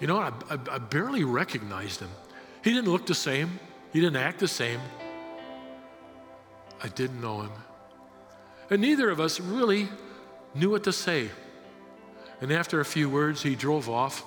You 0.00 0.06
know, 0.08 0.18
I, 0.18 0.32
I, 0.50 0.58
I 0.70 0.78
barely 0.78 1.24
recognized 1.24 2.00
him. 2.00 2.10
He 2.64 2.72
didn't 2.72 2.90
look 2.90 3.06
the 3.06 3.14
same. 3.14 3.60
He 3.92 4.00
didn't 4.00 4.16
act 4.16 4.40
the 4.40 4.48
same. 4.48 4.80
I 6.82 6.88
didn't 6.88 7.20
know 7.20 7.42
him. 7.42 7.52
And 8.70 8.80
neither 8.80 9.10
of 9.10 9.20
us 9.20 9.38
really 9.38 9.88
knew 10.54 10.70
what 10.70 10.84
to 10.84 10.92
say. 10.92 11.30
And 12.40 12.52
after 12.52 12.80
a 12.80 12.84
few 12.84 13.08
words, 13.08 13.42
he 13.42 13.54
drove 13.54 13.88
off. 13.88 14.24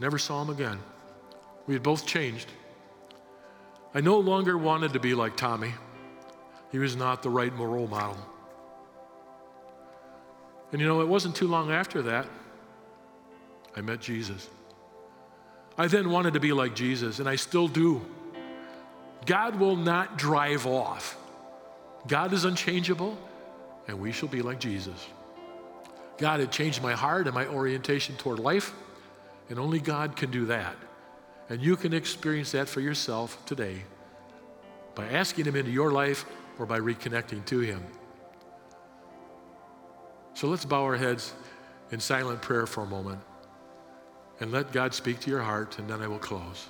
Never 0.00 0.18
saw 0.18 0.42
him 0.42 0.50
again. 0.50 0.78
We 1.66 1.74
had 1.74 1.82
both 1.82 2.06
changed. 2.06 2.48
I 3.94 4.00
no 4.00 4.18
longer 4.18 4.56
wanted 4.56 4.92
to 4.94 5.00
be 5.00 5.14
like 5.14 5.36
Tommy. 5.36 5.72
He 6.70 6.78
was 6.78 6.96
not 6.96 7.22
the 7.22 7.30
right 7.30 7.52
role 7.56 7.86
model. 7.86 8.18
And 10.72 10.80
you 10.80 10.88
know, 10.88 11.02
it 11.02 11.08
wasn't 11.08 11.36
too 11.36 11.48
long 11.48 11.70
after 11.70 12.02
that 12.02 12.26
I 13.76 13.80
met 13.80 14.00
Jesus. 14.00 14.48
I 15.78 15.86
then 15.86 16.10
wanted 16.10 16.34
to 16.34 16.40
be 16.40 16.52
like 16.52 16.74
Jesus, 16.74 17.18
and 17.18 17.28
I 17.28 17.36
still 17.36 17.68
do. 17.68 18.04
God 19.24 19.56
will 19.56 19.76
not 19.76 20.18
drive 20.18 20.66
off. 20.66 21.16
God 22.06 22.32
is 22.32 22.44
unchangeable, 22.44 23.16
and 23.88 24.00
we 24.00 24.12
shall 24.12 24.28
be 24.28 24.42
like 24.42 24.60
Jesus. 24.60 25.06
God 26.18 26.40
had 26.40 26.52
changed 26.52 26.82
my 26.82 26.92
heart 26.92 27.26
and 27.26 27.34
my 27.34 27.46
orientation 27.46 28.16
toward 28.16 28.38
life, 28.38 28.72
and 29.48 29.58
only 29.58 29.80
God 29.80 30.16
can 30.16 30.30
do 30.30 30.46
that. 30.46 30.76
And 31.48 31.60
you 31.60 31.76
can 31.76 31.92
experience 31.92 32.52
that 32.52 32.68
for 32.68 32.80
yourself 32.80 33.44
today 33.44 33.82
by 34.94 35.06
asking 35.08 35.46
Him 35.46 35.56
into 35.56 35.70
your 35.70 35.90
life 35.90 36.24
or 36.58 36.66
by 36.66 36.78
reconnecting 36.78 37.44
to 37.46 37.58
Him. 37.60 37.82
So 40.34 40.48
let's 40.48 40.64
bow 40.64 40.82
our 40.84 40.96
heads 40.96 41.32
in 41.90 42.00
silent 42.00 42.40
prayer 42.40 42.66
for 42.66 42.82
a 42.82 42.86
moment 42.86 43.20
and 44.40 44.50
let 44.50 44.72
God 44.72 44.94
speak 44.94 45.20
to 45.20 45.30
your 45.30 45.42
heart, 45.42 45.78
and 45.78 45.88
then 45.88 46.00
I 46.00 46.08
will 46.08 46.18
close. 46.18 46.68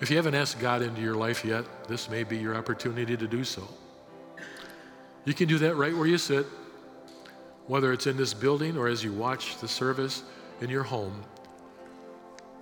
If 0.00 0.10
you 0.10 0.16
haven't 0.16 0.34
asked 0.34 0.58
God 0.58 0.80
into 0.80 1.02
your 1.02 1.14
life 1.14 1.44
yet, 1.44 1.64
this 1.86 2.08
may 2.08 2.24
be 2.24 2.38
your 2.38 2.56
opportunity 2.56 3.16
to 3.16 3.28
do 3.28 3.44
so. 3.44 3.68
You 5.26 5.34
can 5.34 5.46
do 5.46 5.58
that 5.58 5.76
right 5.76 5.94
where 5.94 6.06
you 6.06 6.16
sit, 6.16 6.46
whether 7.66 7.92
it's 7.92 8.06
in 8.06 8.16
this 8.16 8.32
building 8.32 8.78
or 8.78 8.88
as 8.88 9.04
you 9.04 9.12
watch 9.12 9.58
the 9.58 9.68
service 9.68 10.22
in 10.62 10.70
your 10.70 10.82
home. 10.82 11.22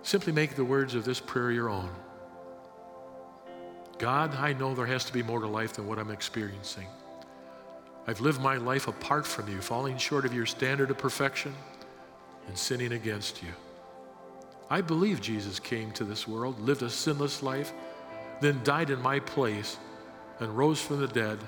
Simply 0.02 0.32
make 0.32 0.56
the 0.56 0.64
words 0.64 0.96
of 0.96 1.04
this 1.04 1.20
prayer 1.20 1.52
your 1.52 1.68
own. 1.68 1.90
God, 3.98 4.34
I 4.34 4.52
know 4.52 4.74
there 4.74 4.86
has 4.86 5.04
to 5.04 5.12
be 5.12 5.22
more 5.22 5.40
to 5.40 5.46
life 5.46 5.74
than 5.74 5.86
what 5.86 5.98
I'm 5.98 6.10
experiencing. 6.10 6.86
I've 8.08 8.20
lived 8.20 8.40
my 8.40 8.56
life 8.56 8.88
apart 8.88 9.26
from 9.26 9.48
you, 9.48 9.60
falling 9.60 9.96
short 9.96 10.24
of 10.24 10.32
your 10.32 10.46
standard 10.46 10.90
of 10.90 10.98
perfection 10.98 11.54
and 12.48 12.56
sinning 12.56 12.92
against 12.92 13.42
you. 13.42 13.50
I 14.70 14.80
believe 14.82 15.20
Jesus 15.20 15.58
came 15.58 15.92
to 15.92 16.04
this 16.04 16.28
world, 16.28 16.60
lived 16.60 16.82
a 16.82 16.90
sinless 16.90 17.42
life, 17.42 17.72
then 18.40 18.60
died 18.64 18.90
in 18.90 19.00
my 19.00 19.18
place 19.18 19.78
and 20.40 20.56
rose 20.56 20.80
from 20.80 21.00
the 21.00 21.08
dead 21.08 21.38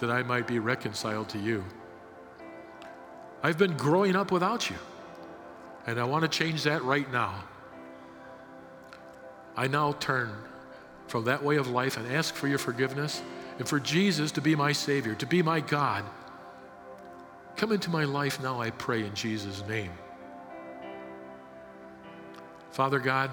that 0.00 0.10
I 0.10 0.22
might 0.22 0.46
be 0.46 0.58
reconciled 0.58 1.28
to 1.30 1.38
you. 1.38 1.64
I've 3.42 3.58
been 3.58 3.76
growing 3.76 4.16
up 4.16 4.32
without 4.32 4.68
you, 4.68 4.76
and 5.86 5.98
I 5.98 6.04
want 6.04 6.22
to 6.22 6.28
change 6.28 6.64
that 6.64 6.82
right 6.82 7.10
now. 7.10 7.42
I 9.56 9.66
now 9.66 9.92
turn 9.92 10.30
from 11.08 11.24
that 11.24 11.42
way 11.42 11.56
of 11.56 11.68
life 11.68 11.96
and 11.96 12.06
ask 12.12 12.34
for 12.34 12.48
your 12.48 12.58
forgiveness 12.58 13.22
and 13.58 13.66
for 13.66 13.80
Jesus 13.80 14.30
to 14.32 14.40
be 14.40 14.54
my 14.54 14.72
Savior, 14.72 15.14
to 15.16 15.26
be 15.26 15.42
my 15.42 15.60
God. 15.60 16.04
Come 17.56 17.72
into 17.72 17.90
my 17.90 18.04
life 18.04 18.40
now, 18.42 18.60
I 18.60 18.70
pray, 18.70 19.04
in 19.04 19.14
Jesus' 19.14 19.62
name. 19.66 19.90
Father 22.70 22.98
God, 22.98 23.30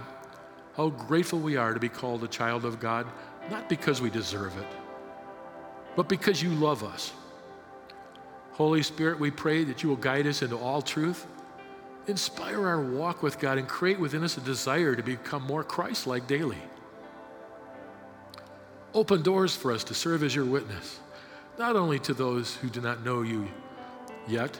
how 0.76 0.90
grateful 0.90 1.40
we 1.40 1.58
are 1.58 1.74
to 1.74 1.80
be 1.80 1.90
called 1.90 2.24
a 2.24 2.28
child 2.28 2.66
of 2.66 2.80
God, 2.80 3.08
not 3.50 3.70
because 3.70 4.02
we 4.02 4.10
deserve 4.10 4.56
it, 4.58 4.68
but 5.96 6.08
because 6.08 6.42
you 6.42 6.50
love 6.52 6.84
us. 6.84 7.14
Holy 8.52 8.82
Spirit, 8.82 9.20
we 9.20 9.30
pray 9.30 9.64
that 9.64 9.84
you 9.84 9.90
will 9.90 9.96
guide 9.96 10.26
us 10.26 10.42
into 10.42 10.58
all 10.58 10.82
truth, 10.82 11.28
inspire 12.08 12.68
our 12.68 12.82
walk 12.82 13.22
with 13.22 13.40
God, 13.40 13.58
and 13.58 13.68
create 13.68 14.00
within 14.00 14.24
us 14.24 14.38
a 14.38 14.42
desire 14.42 14.96
to 14.96 15.04
become 15.04 15.44
more 15.44 15.64
Christ 15.64 16.08
like 16.08 16.28
daily. 16.28 16.58
Open 18.94 19.22
doors 19.22 19.56
for 19.56 19.72
us 19.72 19.84
to 19.86 19.94
serve 19.94 20.24
as 20.24 20.34
your 20.34 20.46
witness, 20.46 21.00
not 21.60 21.76
only 21.76 22.00
to 22.00 22.14
those 22.14 22.56
who 22.56 22.70
do 22.70 22.82
not 22.82 23.06
know 23.06 23.22
you 23.22 23.48
yet, 24.28 24.60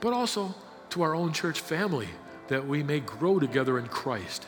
but 0.00 0.12
also 0.12 0.54
to 0.90 1.02
our 1.02 1.14
own 1.14 1.32
church 1.32 1.60
family, 1.60 2.08
that 2.48 2.66
we 2.66 2.82
may 2.82 3.00
grow 3.00 3.38
together 3.38 3.78
in 3.78 3.86
Christ. 3.86 4.46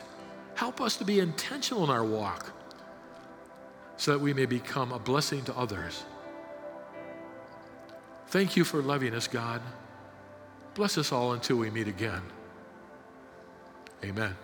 Help 0.55 0.81
us 0.81 0.97
to 0.97 1.05
be 1.05 1.19
intentional 1.19 1.83
in 1.83 1.89
our 1.89 2.03
walk 2.03 2.51
so 3.97 4.11
that 4.11 4.19
we 4.19 4.33
may 4.33 4.45
become 4.45 4.91
a 4.91 4.99
blessing 4.99 5.43
to 5.43 5.55
others. 5.55 6.03
Thank 8.27 8.55
you 8.55 8.63
for 8.63 8.81
loving 8.81 9.13
us, 9.13 9.27
God. 9.27 9.61
Bless 10.73 10.97
us 10.97 11.11
all 11.11 11.33
until 11.33 11.57
we 11.57 11.69
meet 11.69 11.87
again. 11.87 12.21
Amen. 14.03 14.35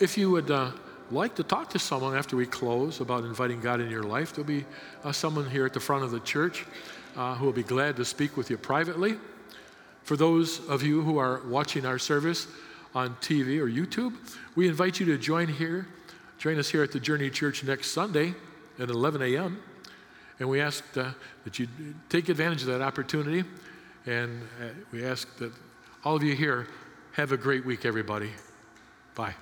If 0.00 0.16
you 0.16 0.30
would 0.30 0.50
uh, 0.50 0.72
like 1.10 1.34
to 1.36 1.42
talk 1.42 1.70
to 1.70 1.78
someone 1.78 2.16
after 2.16 2.36
we 2.36 2.46
close 2.46 3.00
about 3.00 3.24
inviting 3.24 3.60
God 3.60 3.80
in 3.80 3.90
your 3.90 4.02
life, 4.02 4.32
there'll 4.32 4.46
be 4.46 4.64
uh, 5.04 5.12
someone 5.12 5.48
here 5.48 5.66
at 5.66 5.74
the 5.74 5.80
front 5.80 6.04
of 6.04 6.10
the 6.10 6.20
church 6.20 6.64
uh, 7.16 7.34
who 7.34 7.46
will 7.46 7.52
be 7.52 7.62
glad 7.62 7.96
to 7.96 8.04
speak 8.04 8.36
with 8.36 8.50
you 8.50 8.56
privately. 8.56 9.18
For 10.02 10.16
those 10.16 10.66
of 10.68 10.82
you 10.82 11.02
who 11.02 11.18
are 11.18 11.42
watching 11.46 11.84
our 11.84 11.98
service 11.98 12.46
on 12.94 13.16
TV 13.16 13.60
or 13.60 13.68
YouTube, 13.68 14.14
we 14.54 14.68
invite 14.68 14.98
you 15.00 15.06
to 15.06 15.18
join 15.18 15.48
here, 15.48 15.86
join 16.38 16.58
us 16.58 16.70
here 16.70 16.82
at 16.82 16.92
the 16.92 17.00
Journey 17.00 17.30
Church 17.30 17.62
next 17.62 17.90
Sunday 17.90 18.34
at 18.78 18.90
11 18.90 19.22
a.m. 19.22 19.60
And 20.40 20.48
we 20.48 20.60
ask 20.60 20.84
uh, 20.96 21.10
that 21.44 21.58
you 21.58 21.68
take 22.08 22.28
advantage 22.28 22.62
of 22.62 22.68
that 22.68 22.80
opportunity. 22.80 23.44
And 24.06 24.40
uh, 24.60 24.68
we 24.92 25.04
ask 25.04 25.36
that 25.38 25.52
all 26.04 26.16
of 26.16 26.22
you 26.22 26.34
here 26.34 26.68
have 27.12 27.32
a 27.32 27.36
great 27.36 27.64
week, 27.64 27.84
everybody. 27.84 28.30
Bye. 29.14 29.34